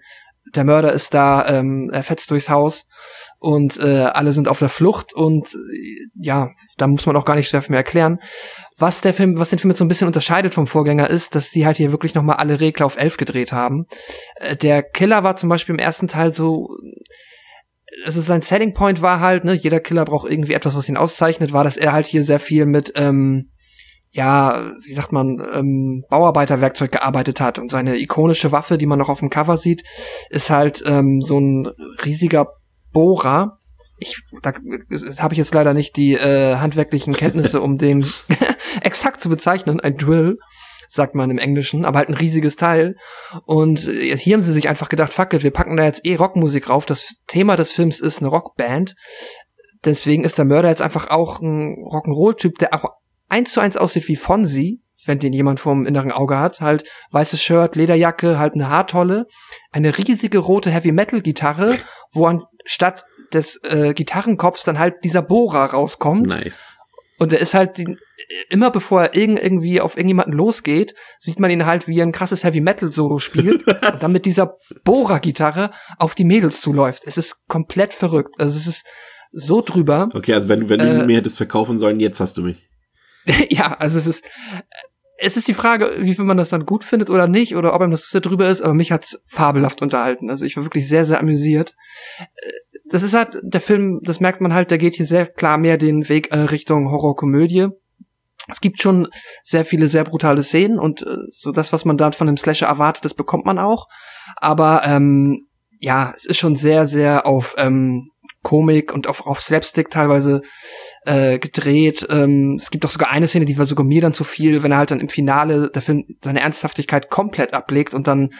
Der 0.55 0.63
Mörder 0.63 0.93
ist 0.93 1.13
da, 1.13 1.47
ähm, 1.47 1.89
er 1.91 2.03
fetzt 2.03 2.31
durchs 2.31 2.49
Haus 2.49 2.87
und 3.39 3.79
äh, 3.79 4.03
alle 4.03 4.33
sind 4.33 4.47
auf 4.47 4.59
der 4.59 4.69
Flucht 4.69 5.13
und 5.13 5.53
äh, 5.53 6.07
ja, 6.15 6.49
da 6.77 6.87
muss 6.87 7.05
man 7.05 7.15
auch 7.15 7.25
gar 7.25 7.35
nicht 7.35 7.49
sehr 7.49 7.61
viel 7.61 7.71
mehr 7.71 7.79
erklären. 7.79 8.19
Was 8.77 9.01
der 9.01 9.13
Film, 9.13 9.37
was 9.37 9.49
den 9.49 9.59
Film 9.59 9.71
jetzt 9.71 9.79
so 9.79 9.85
ein 9.85 9.89
bisschen 9.89 10.07
unterscheidet 10.07 10.53
vom 10.53 10.67
Vorgänger 10.67 11.09
ist, 11.09 11.35
dass 11.35 11.51
die 11.51 11.65
halt 11.65 11.77
hier 11.77 11.91
wirklich 11.91 12.15
noch 12.15 12.23
mal 12.23 12.35
alle 12.35 12.59
Regler 12.59 12.85
auf 12.85 12.97
elf 12.97 13.17
gedreht 13.17 13.51
haben. 13.51 13.85
Äh, 14.35 14.55
der 14.55 14.83
Killer 14.83 15.23
war 15.23 15.35
zum 15.35 15.49
Beispiel 15.49 15.75
im 15.75 15.79
ersten 15.79 16.07
Teil 16.07 16.33
so 16.33 16.69
also 18.05 18.21
sein 18.21 18.41
Selling 18.41 18.73
Point 18.73 19.01
war 19.01 19.19
halt, 19.19 19.43
ne, 19.43 19.53
jeder 19.53 19.79
Killer 19.79 20.05
braucht 20.05 20.29
irgendwie 20.29 20.53
etwas, 20.53 20.75
was 20.75 20.89
ihn 20.89 20.97
auszeichnet, 20.97 21.53
war, 21.53 21.63
dass 21.63 21.77
er 21.77 21.93
halt 21.93 22.05
hier 22.05 22.23
sehr 22.23 22.39
viel 22.39 22.65
mit, 22.65 22.93
ähm, 22.95 23.49
ja, 24.11 24.71
wie 24.85 24.93
sagt 24.93 25.11
man, 25.11 25.41
ähm, 25.53 26.03
Bauarbeiterwerkzeug 26.09 26.91
gearbeitet 26.91 27.41
hat. 27.41 27.59
Und 27.59 27.69
seine 27.69 27.97
ikonische 27.97 28.51
Waffe, 28.51 28.77
die 28.77 28.85
man 28.85 28.99
noch 28.99 29.09
auf 29.09 29.19
dem 29.19 29.29
Cover 29.29 29.57
sieht, 29.57 29.83
ist 30.29 30.49
halt 30.49 30.83
ähm, 30.85 31.21
so 31.21 31.39
ein 31.39 31.67
riesiger 32.03 32.47
Bohrer. 32.91 33.59
Ich, 33.99 34.21
da 34.43 34.53
habe 35.17 35.33
ich 35.33 35.39
jetzt 35.39 35.53
leider 35.53 35.73
nicht 35.73 35.97
die 35.97 36.13
äh, 36.13 36.57
handwerklichen 36.57 37.13
Kenntnisse, 37.13 37.61
um 37.61 37.77
den 37.77 38.05
exakt 38.81 39.21
zu 39.21 39.29
bezeichnen, 39.29 39.79
ein 39.79 39.97
Drill 39.97 40.37
sagt 40.87 41.15
man 41.15 41.29
im 41.29 41.37
Englischen, 41.37 41.85
aber 41.85 41.99
halt 41.99 42.09
ein 42.09 42.15
riesiges 42.15 42.55
Teil. 42.55 42.95
Und 43.45 43.87
äh, 43.87 44.17
hier 44.17 44.35
haben 44.35 44.41
sie 44.41 44.53
sich 44.53 44.69
einfach 44.69 44.89
gedacht, 44.89 45.13
fuck 45.13 45.33
it, 45.33 45.43
wir 45.43 45.51
packen 45.51 45.77
da 45.77 45.83
jetzt 45.83 46.05
eh 46.05 46.15
Rockmusik 46.15 46.69
rauf. 46.69 46.85
Das 46.85 47.15
Thema 47.27 47.55
des 47.55 47.71
Films 47.71 47.99
ist 47.99 48.19
eine 48.19 48.29
Rockband. 48.29 48.95
Deswegen 49.85 50.23
ist 50.23 50.37
der 50.37 50.45
Mörder 50.45 50.69
jetzt 50.69 50.81
einfach 50.81 51.09
auch 51.09 51.39
ein 51.39 51.75
Rock'n'Roll-Typ, 51.85 52.57
der 52.57 52.73
auch 52.73 52.89
eins 53.29 53.53
zu 53.53 53.59
eins 53.59 53.77
aussieht 53.77 54.07
wie 54.07 54.15
Fonzie, 54.15 54.81
wenn 55.05 55.19
den 55.19 55.33
jemand 55.33 55.59
vorm 55.59 55.85
inneren 55.85 56.11
Auge 56.11 56.39
hat. 56.39 56.61
Halt 56.61 56.83
weißes 57.11 57.41
Shirt, 57.41 57.75
Lederjacke, 57.75 58.39
halt 58.39 58.55
eine 58.55 58.69
Haartolle, 58.69 59.27
eine 59.71 59.97
riesige 59.97 60.39
rote 60.39 60.71
Heavy-Metal-Gitarre, 60.71 61.77
wo 62.11 62.25
anstatt 62.67 63.05
des 63.33 63.61
äh, 63.63 63.93
Gitarrenkopfs 63.93 64.63
dann 64.63 64.77
halt 64.77 65.03
dieser 65.03 65.21
Bohrer 65.21 65.71
rauskommt. 65.71 66.27
Nice. 66.27 66.73
Und 67.17 67.33
er 67.33 67.39
ist 67.39 67.53
halt 67.53 67.77
die, 67.77 67.97
immer 68.49 68.69
bevor 68.69 69.03
er 69.03 69.15
irg 69.15 69.41
irgendwie 69.41 69.81
auf 69.81 69.95
irgendjemanden 69.95 70.33
losgeht, 70.33 70.93
sieht 71.19 71.39
man 71.39 71.49
ihn 71.49 71.65
halt, 71.65 71.87
wie 71.87 71.97
er 71.97 72.05
ein 72.05 72.11
krasses 72.11 72.43
Heavy 72.43 72.61
Metal 72.61 72.91
Solo 72.91 73.19
spielt 73.19 73.65
und 73.67 74.03
dann 74.03 74.11
mit 74.11 74.25
dieser 74.25 74.57
Bohrer 74.83 75.19
Gitarre 75.19 75.71
auf 75.97 76.13
die 76.13 76.25
Mädels 76.25 76.61
zuläuft. 76.61 77.03
Es 77.05 77.17
ist 77.17 77.47
komplett 77.47 77.93
verrückt. 77.93 78.35
Also 78.39 78.57
es 78.57 78.67
ist 78.67 78.85
so 79.31 79.61
drüber. 79.61 80.09
Okay, 80.13 80.33
also 80.33 80.47
wenn, 80.49 80.69
wenn 80.69 80.79
du 80.79 80.85
äh, 80.85 81.05
mir 81.05 81.17
hättest 81.17 81.37
verkaufen 81.37 81.77
sollen, 81.77 81.99
jetzt 81.99 82.19
hast 82.19 82.37
du 82.37 82.41
mich. 82.41 82.69
ja, 83.49 83.73
also 83.73 83.97
es 83.97 84.07
ist 84.07 84.25
es 85.17 85.37
ist 85.37 85.47
die 85.47 85.53
Frage, 85.53 85.97
wie 85.99 86.13
viel 86.13 86.25
man 86.25 86.37
das 86.37 86.49
dann 86.49 86.65
gut 86.65 86.83
findet 86.83 87.09
oder 87.09 87.27
nicht, 87.27 87.55
oder 87.55 87.73
ob 87.73 87.81
einem 87.81 87.91
das 87.91 88.09
so 88.09 88.19
drüber 88.19 88.49
ist, 88.49 88.61
aber 88.61 88.73
mich 88.73 88.91
hat's 88.91 89.21
fabelhaft 89.25 89.81
unterhalten. 89.81 90.29
Also 90.29 90.45
ich 90.45 90.55
war 90.57 90.63
wirklich 90.63 90.87
sehr, 90.87 91.05
sehr 91.05 91.19
amüsiert 91.19 91.75
das 92.89 93.03
ist 93.03 93.13
halt, 93.13 93.37
der 93.41 93.61
Film, 93.61 93.99
das 94.03 94.19
merkt 94.19 94.41
man 94.41 94.53
halt, 94.53 94.71
der 94.71 94.77
geht 94.77 94.95
hier 94.95 95.05
sehr 95.05 95.27
klar 95.27 95.57
mehr 95.57 95.77
den 95.77 96.07
Weg 96.09 96.31
äh, 96.31 96.39
Richtung 96.39 96.91
Horrorkomödie. 96.91 97.67
Es 98.49 98.61
gibt 98.61 98.81
schon 98.81 99.09
sehr 99.43 99.65
viele 99.65 99.89
sehr 99.89 100.05
brutale 100.05 100.41
Szenen 100.41 100.79
und 100.79 101.01
äh, 101.01 101.17
so 101.31 101.51
das, 101.51 101.73
was 101.73 101.83
man 101.83 101.97
dann 101.97 102.13
von 102.13 102.27
dem 102.27 102.37
Slasher 102.37 102.67
erwartet, 102.67 103.03
das 103.03 103.13
bekommt 103.13 103.45
man 103.45 103.59
auch. 103.59 103.87
Aber 104.37 104.83
ähm, 104.85 105.47
ja, 105.79 106.13
es 106.15 106.25
ist 106.25 106.37
schon 106.37 106.55
sehr, 106.55 106.87
sehr 106.87 107.25
auf 107.25 107.55
ähm, 107.57 108.09
Komik 108.43 108.93
und 108.93 109.07
auf, 109.07 109.27
auf 109.27 109.41
Slapstick 109.41 109.89
teilweise 109.89 110.41
äh, 111.07 111.39
gedreht. 111.39 112.05
Ähm, 112.09 112.57
es 112.59 112.69
gibt 112.69 112.85
auch 112.85 112.91
sogar 112.91 113.09
eine 113.09 113.27
Szene, 113.27 113.45
die 113.45 113.57
war 113.57 113.65
sogar 113.65 113.85
mir 113.85 114.01
dann 114.01 114.13
zu 114.13 114.23
viel, 114.23 114.61
wenn 114.61 114.71
er 114.71 114.77
halt 114.77 114.91
dann 114.91 114.99
im 114.99 115.09
Finale 115.09 115.69
der 115.69 115.81
Film 115.81 116.03
seine 116.21 116.41
Ernsthaftigkeit 116.41 117.09
komplett 117.09 117.53
ablegt 117.53 117.93
und 117.93 118.07
dann 118.07 118.31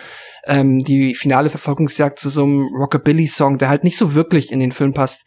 ähm, 0.45 0.80
die 0.80 1.15
finale 1.15 1.49
Verfolgungsjagd 1.49 2.19
zu 2.19 2.30
so 2.30 2.43
einem 2.43 2.67
Rockabilly-Song, 2.77 3.58
der 3.58 3.69
halt 3.69 3.84
nicht 3.84 3.97
so 3.97 4.13
wirklich 4.13 4.51
in 4.51 4.60
den 4.60 4.73
Film 4.73 4.93
passt, 4.93 5.21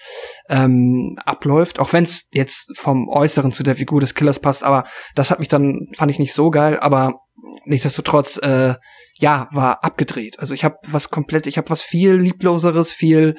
ähm, 0.48 1.16
abläuft. 1.24 1.78
Auch 1.78 1.92
wenn 1.92 2.04
es 2.04 2.28
jetzt 2.32 2.72
vom 2.76 3.08
Äußeren 3.08 3.52
zu 3.52 3.62
der 3.62 3.76
Figur 3.76 4.00
des 4.00 4.14
Killers 4.14 4.38
passt, 4.38 4.62
aber 4.62 4.84
das 5.14 5.30
hat 5.30 5.38
mich 5.38 5.48
dann, 5.48 5.88
fand 5.96 6.10
ich 6.10 6.18
nicht 6.18 6.34
so 6.34 6.50
geil, 6.50 6.78
aber 6.78 7.20
nichtsdestotrotz, 7.64 8.38
äh, 8.42 8.74
ja, 9.18 9.48
war 9.52 9.84
abgedreht. 9.84 10.38
Also 10.38 10.54
ich 10.54 10.64
habe 10.64 10.76
was 10.88 11.10
komplett, 11.10 11.46
ich 11.46 11.58
habe 11.58 11.68
was 11.68 11.82
viel 11.82 12.14
liebloseres, 12.14 12.90
viel 12.90 13.36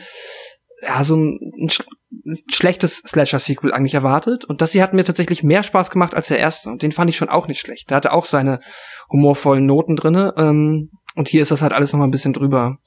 ja, 0.82 1.04
so 1.04 1.16
ein, 1.16 1.40
ein, 1.62 1.70
sch 1.70 1.84
ein 2.26 2.38
schlechtes 2.52 2.98
Slasher-Sequel 3.00 3.72
eigentlich 3.72 3.94
erwartet. 3.94 4.46
Und 4.46 4.62
das 4.62 4.74
hier 4.74 4.84
hat 4.84 4.94
mir 4.94 5.04
tatsächlich 5.04 5.44
mehr 5.44 5.64
Spaß 5.64 5.90
gemacht 5.90 6.14
als 6.14 6.28
der 6.28 6.40
erste. 6.40 6.70
Und 6.70 6.82
den 6.82 6.92
fand 6.92 7.10
ich 7.10 7.16
schon 7.16 7.30
auch 7.30 7.48
nicht 7.48 7.60
schlecht. 7.60 7.90
Der 7.90 7.98
hatte 7.98 8.14
auch 8.14 8.26
seine 8.26 8.60
humorvollen 9.10 9.66
Noten 9.66 9.96
drinne. 9.96 10.34
Ähm, 10.38 10.90
und 11.16 11.30
hier 11.30 11.42
ist 11.42 11.52
das 11.52 11.62
halt 11.62 11.74
alles 11.74 11.94
noch 11.94 12.00
mal 12.00 12.06
ein 12.06 12.12
bisschen 12.12 12.34
drüber. 12.34 12.78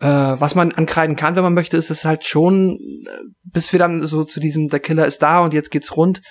Äh, 0.00 0.06
was 0.06 0.54
man 0.54 0.72
ankreiden 0.72 1.16
kann, 1.16 1.36
wenn 1.36 1.42
man 1.42 1.54
möchte, 1.54 1.76
ist 1.76 1.90
es 1.90 2.04
halt 2.04 2.24
schon, 2.24 2.78
äh, 3.06 3.24
bis 3.44 3.72
wir 3.72 3.78
dann 3.78 4.02
so 4.04 4.24
zu 4.24 4.40
diesem, 4.40 4.68
der 4.68 4.80
Killer 4.80 5.06
ist 5.06 5.22
da 5.22 5.40
und 5.40 5.54
jetzt 5.54 5.70
geht's 5.70 5.96
rund. 5.96 6.22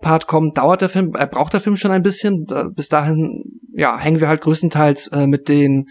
Part 0.00 0.28
kommen, 0.28 0.52
dauert 0.54 0.80
der 0.80 0.88
Film, 0.88 1.12
er 1.14 1.22
äh, 1.22 1.26
braucht 1.26 1.52
der 1.52 1.60
Film 1.60 1.76
schon 1.76 1.90
ein 1.90 2.04
bisschen. 2.04 2.46
Bis 2.74 2.88
dahin, 2.88 3.42
ja, 3.72 3.98
hängen 3.98 4.20
wir 4.20 4.28
halt 4.28 4.42
größtenteils 4.42 5.08
äh, 5.08 5.26
mit 5.26 5.48
den 5.48 5.86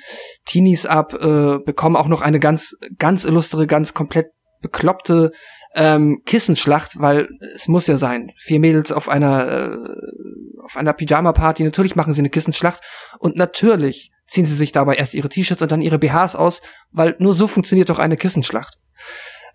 Teenies 0.46 0.86
ab, 0.86 1.14
äh, 1.14 1.58
bekommen 1.66 1.98
auch 1.98 2.08
noch 2.08 2.22
eine 2.22 2.40
ganz, 2.40 2.78
ganz 2.98 3.26
illustre, 3.26 3.68
ganz 3.68 3.94
komplett 3.94 4.28
bekloppte 4.62 5.32
ähm, 5.76 6.22
Kissenschlacht, 6.26 7.00
weil 7.00 7.30
es 7.56 7.68
muss 7.68 7.88
ja 7.88 7.98
sein. 7.98 8.32
Vier 8.38 8.60
Mädels 8.60 8.92
auf 8.92 9.10
einer 9.10 9.48
äh, 9.48 9.78
auf 10.64 10.76
einer 10.76 10.94
Pyjama-Party, 10.94 11.64
natürlich 11.64 11.96
machen 11.96 12.14
sie 12.14 12.22
eine 12.22 12.30
Kissenschlacht 12.30 12.84
und 13.20 13.38
natürlich 13.38 14.12
ziehen 14.28 14.46
sie 14.46 14.56
sich 14.56 14.74
dabei 14.74 14.96
erst 14.96 15.14
ihre 15.14 15.30
T-Shirts 15.30 15.62
und 15.62 15.72
dann 15.72 15.82
ihre 15.82 16.00
BHs 16.00 16.36
aus, 16.36 16.62
weil 16.92 17.16
nur 17.20 17.34
so 17.34 17.48
funktioniert 17.48 17.90
doch 17.90 18.00
eine 18.00 18.18
Kissenschlacht. 18.18 18.78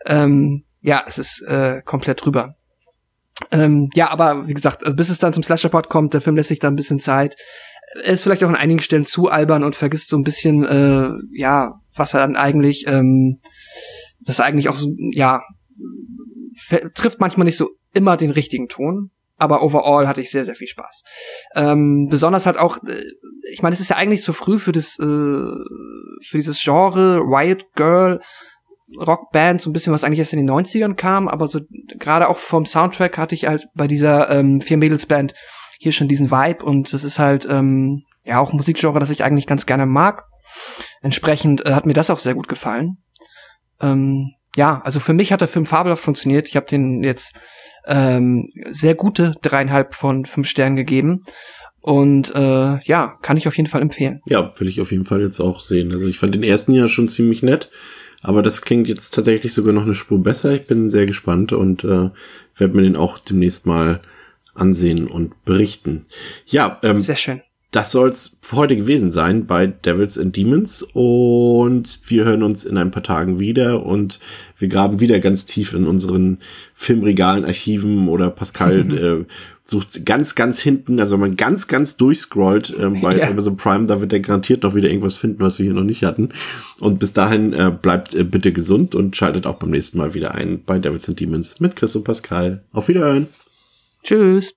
Ähm, 0.07 0.65
ja, 0.81 1.05
es 1.07 1.19
ist 1.19 1.43
äh, 1.43 1.83
komplett 1.85 2.25
drüber. 2.25 2.57
Ähm, 3.51 3.91
ja, 3.95 4.11
aber 4.11 4.49
wie 4.49 4.55
gesagt, 4.55 4.83
bis 4.97 5.09
es 5.09 5.19
dann 5.19 5.33
zum 5.33 5.43
Slasher-Pod 5.43 5.89
kommt, 5.89 6.15
der 6.15 6.21
Film 6.21 6.37
lässt 6.37 6.49
sich 6.49 6.61
da 6.61 6.69
ein 6.69 6.77
bisschen 6.77 7.01
Zeit. 7.01 7.37
Er 8.05 8.13
ist 8.13 8.23
vielleicht 8.23 8.43
auch 8.45 8.49
an 8.49 8.57
einigen 8.57 8.81
Stellen 8.81 9.05
zu 9.05 9.29
albern 9.29 9.65
und 9.65 9.77
vergisst 9.77 10.09
so 10.09 10.17
ein 10.17 10.25
bisschen, 10.25 10.65
äh, 10.65 11.11
ja, 11.37 11.75
was 11.95 12.15
er 12.15 12.21
dann 12.21 12.37
eigentlich 12.37 12.87
ähm, 12.87 13.39
das 14.25 14.41
eigentlich 14.41 14.69
auch 14.69 14.75
so, 14.75 14.89
ja, 15.13 15.43
trifft 16.95 17.21
manchmal 17.21 17.45
nicht 17.45 17.57
so 17.57 17.71
immer 17.93 18.17
den 18.17 18.31
richtigen 18.31 18.69
Ton. 18.69 19.11
Aber 19.39 19.63
overall 19.63 20.07
hatte 20.07 20.21
ich 20.21 20.31
sehr, 20.31 20.45
sehr 20.45 20.55
viel 20.55 20.69
Spaß. 20.69 21.03
Ähm, 21.57 22.07
besonders 22.09 22.47
halt 22.47 22.59
auch, 22.59 22.79
äh, 22.85 23.03
ich 23.51 23.61
meine, 23.61 23.75
es 23.75 23.81
ist 23.81 23.91
ja 23.91 23.97
eigentlich 23.97 24.23
zu 24.23 24.33
früh 24.33 24.59
für 24.59 24.71
das, 24.71 24.99
äh, 25.01 25.03
für 25.03 26.37
dieses 26.37 26.63
Genre 26.63 27.19
Riot 27.19 27.65
Girl 27.75 28.21
Rockband, 28.99 29.61
so 29.61 29.71
ein 29.71 29.73
bisschen, 29.73 29.93
was 29.93 30.05
eigentlich 30.05 30.19
erst 30.19 30.33
in 30.33 30.39
den 30.39 30.51
90ern 30.51 30.95
kam, 30.95 31.29
aber 31.29 31.49
so 31.49 31.61
gerade 31.99 32.29
auch 32.29 32.39
vom 32.39 32.67
Soundtrack 32.67 33.19
hatte 33.19 33.35
ich 33.35 33.47
halt 33.47 33.67
bei 33.75 33.87
dieser 33.87 34.31
ähm, 34.31 34.61
Vier 34.61 34.77
Mädels 34.77 35.07
Band 35.07 35.35
hier 35.79 35.93
schon 35.93 36.09
diesen 36.09 36.31
Vibe 36.31 36.65
und 36.65 36.93
das 36.93 37.03
ist 37.03 37.19
halt 37.19 37.47
ähm, 37.51 38.05
ja 38.25 38.39
auch 38.39 38.53
Musikgenre, 38.53 39.01
das 39.01 39.11
ich 39.11 39.25
eigentlich 39.25 39.47
ganz 39.47 39.67
gerne 39.67 39.87
mag. 39.87 40.25
Entsprechend 41.01 41.65
äh, 41.67 41.73
hat 41.73 41.87
mir 41.87 41.95
das 41.95 42.11
auch 42.11 42.19
sehr 42.19 42.35
gut 42.35 42.49
gefallen. 42.49 42.99
Ähm, 43.83 44.35
ja, 44.57 44.81
also 44.85 45.01
für 45.01 45.13
mich 45.13 45.33
hat 45.33 45.41
der 45.41 45.49
Film 45.49 45.67
fabelhaft 45.67 46.03
funktioniert. 46.03 46.49
Ich 46.49 46.57
habe 46.57 46.67
den 46.67 47.03
jetzt 47.03 47.39
ähm, 47.87 48.49
sehr 48.71 48.95
gute 48.95 49.33
dreieinhalb 49.43 49.95
von 49.95 50.25
fünf 50.25 50.49
Sternen 50.49 50.77
gegeben. 50.77 51.23
Und 51.81 52.33
äh, 52.35 52.79
ja, 52.81 53.19
kann 53.23 53.37
ich 53.37 53.49
auf 53.49 53.57
jeden 53.57 53.69
Fall 53.69 53.83
empfehlen. 53.83 54.21
Ja, 54.27 54.55
will 54.57 54.69
ich 54.69 54.81
auf 54.81 54.93
jeden 54.93 55.05
Fall 55.05 55.21
jetzt 55.21 55.41
auch 55.41 55.61
sehen. 55.61 55.91
Also 55.91 56.07
ich 56.07 56.19
fand 56.19 56.35
den 56.35 56.45
ersten 56.45 56.73
ja 56.73 56.87
schon 56.87 57.09
ziemlich 57.09 57.43
nett, 57.43 57.71
aber 58.21 58.43
das 58.43 58.63
klingt 58.63 58.87
jetzt 58.87 59.15
tatsächlich 59.15 59.53
sogar 59.53 59.73
noch 59.73 59.83
eine 59.83 59.97
Spur 59.97 60.23
besser. 60.23 60.53
Ich 60.53 60.67
bin 60.67 60.91
sehr 60.91 61.07
gespannt 61.07 61.53
und 61.53 61.83
äh, 61.83 62.11
werde 62.57 62.77
mir 62.77 62.83
den 62.83 62.95
auch 62.95 63.19
demnächst 63.19 63.67
mal 63.67 64.01
ansehen 64.55 65.09
und 65.09 65.45
berichten. 65.45 66.07
Ja, 66.47 66.79
ähm, 66.85 67.01
sehr 67.01 67.17
schön 67.17 67.43
das 67.73 67.91
soll's 67.91 68.37
für 68.43 68.57
heute 68.57 68.77
gewesen 68.77 69.11
sein 69.11 69.47
bei 69.47 69.67
Devils 69.67 70.19
and 70.19 70.37
Demons 70.37 70.83
und 70.93 72.01
wir 72.07 72.25
hören 72.27 72.43
uns 72.43 72.65
in 72.65 72.77
ein 72.77 72.91
paar 72.91 73.03
Tagen 73.03 73.41
wieder 73.41 73.85
und 73.85 74.21
wir 74.59 74.69
graben 74.69 75.01
wieder 75.01 75.19
ganz 75.21 75.47
tief 75.47 75.73
in 75.73 75.87
unseren 75.87 76.39
Filmregalen, 76.75 77.47
Archiven 77.47 78.09
oder 78.09 78.29
Pascal 78.29 78.93
äh, 78.93 79.25
sucht 79.65 80.05
ganz, 80.05 80.35
ganz 80.35 80.61
hinten, 80.61 81.01
also 81.01 81.15
wenn 81.15 81.21
man 81.21 81.37
ganz, 81.37 81.67
ganz 81.67 81.97
durchscrollt 81.97 82.79
äh, 82.79 82.89
bei 83.03 83.17
ja. 83.17 83.29
Amazon 83.29 83.57
Prime, 83.57 83.87
da 83.87 84.03
wird 84.03 84.13
er 84.13 84.21
garantiert 84.21 84.65
noch 84.65 84.75
wieder 84.75 84.91
irgendwas 84.91 85.17
finden, 85.17 85.41
was 85.41 85.59
wir 85.59 85.65
hier 85.65 85.75
noch 85.75 85.83
nicht 85.83 86.05
hatten. 86.05 86.29
Und 86.79 86.99
bis 86.99 87.15
dahin 87.15 87.55
äh, 87.55 87.71
bleibt 87.71 88.15
äh, 88.15 88.23
bitte 88.23 88.53
gesund 88.53 88.95
und 88.95 89.17
schaltet 89.17 89.47
auch 89.47 89.57
beim 89.57 89.71
nächsten 89.71 89.97
Mal 89.97 90.13
wieder 90.13 90.35
ein 90.35 90.63
bei 90.65 90.79
Devils 90.79 91.09
and 91.09 91.19
Demons 91.19 91.59
mit 91.59 91.75
Chris 91.75 91.97
und 91.97 92.05
Pascal. 92.05 92.63
Auf 92.73 92.89
Wiederhören. 92.89 93.29
Tschüss. 94.03 94.51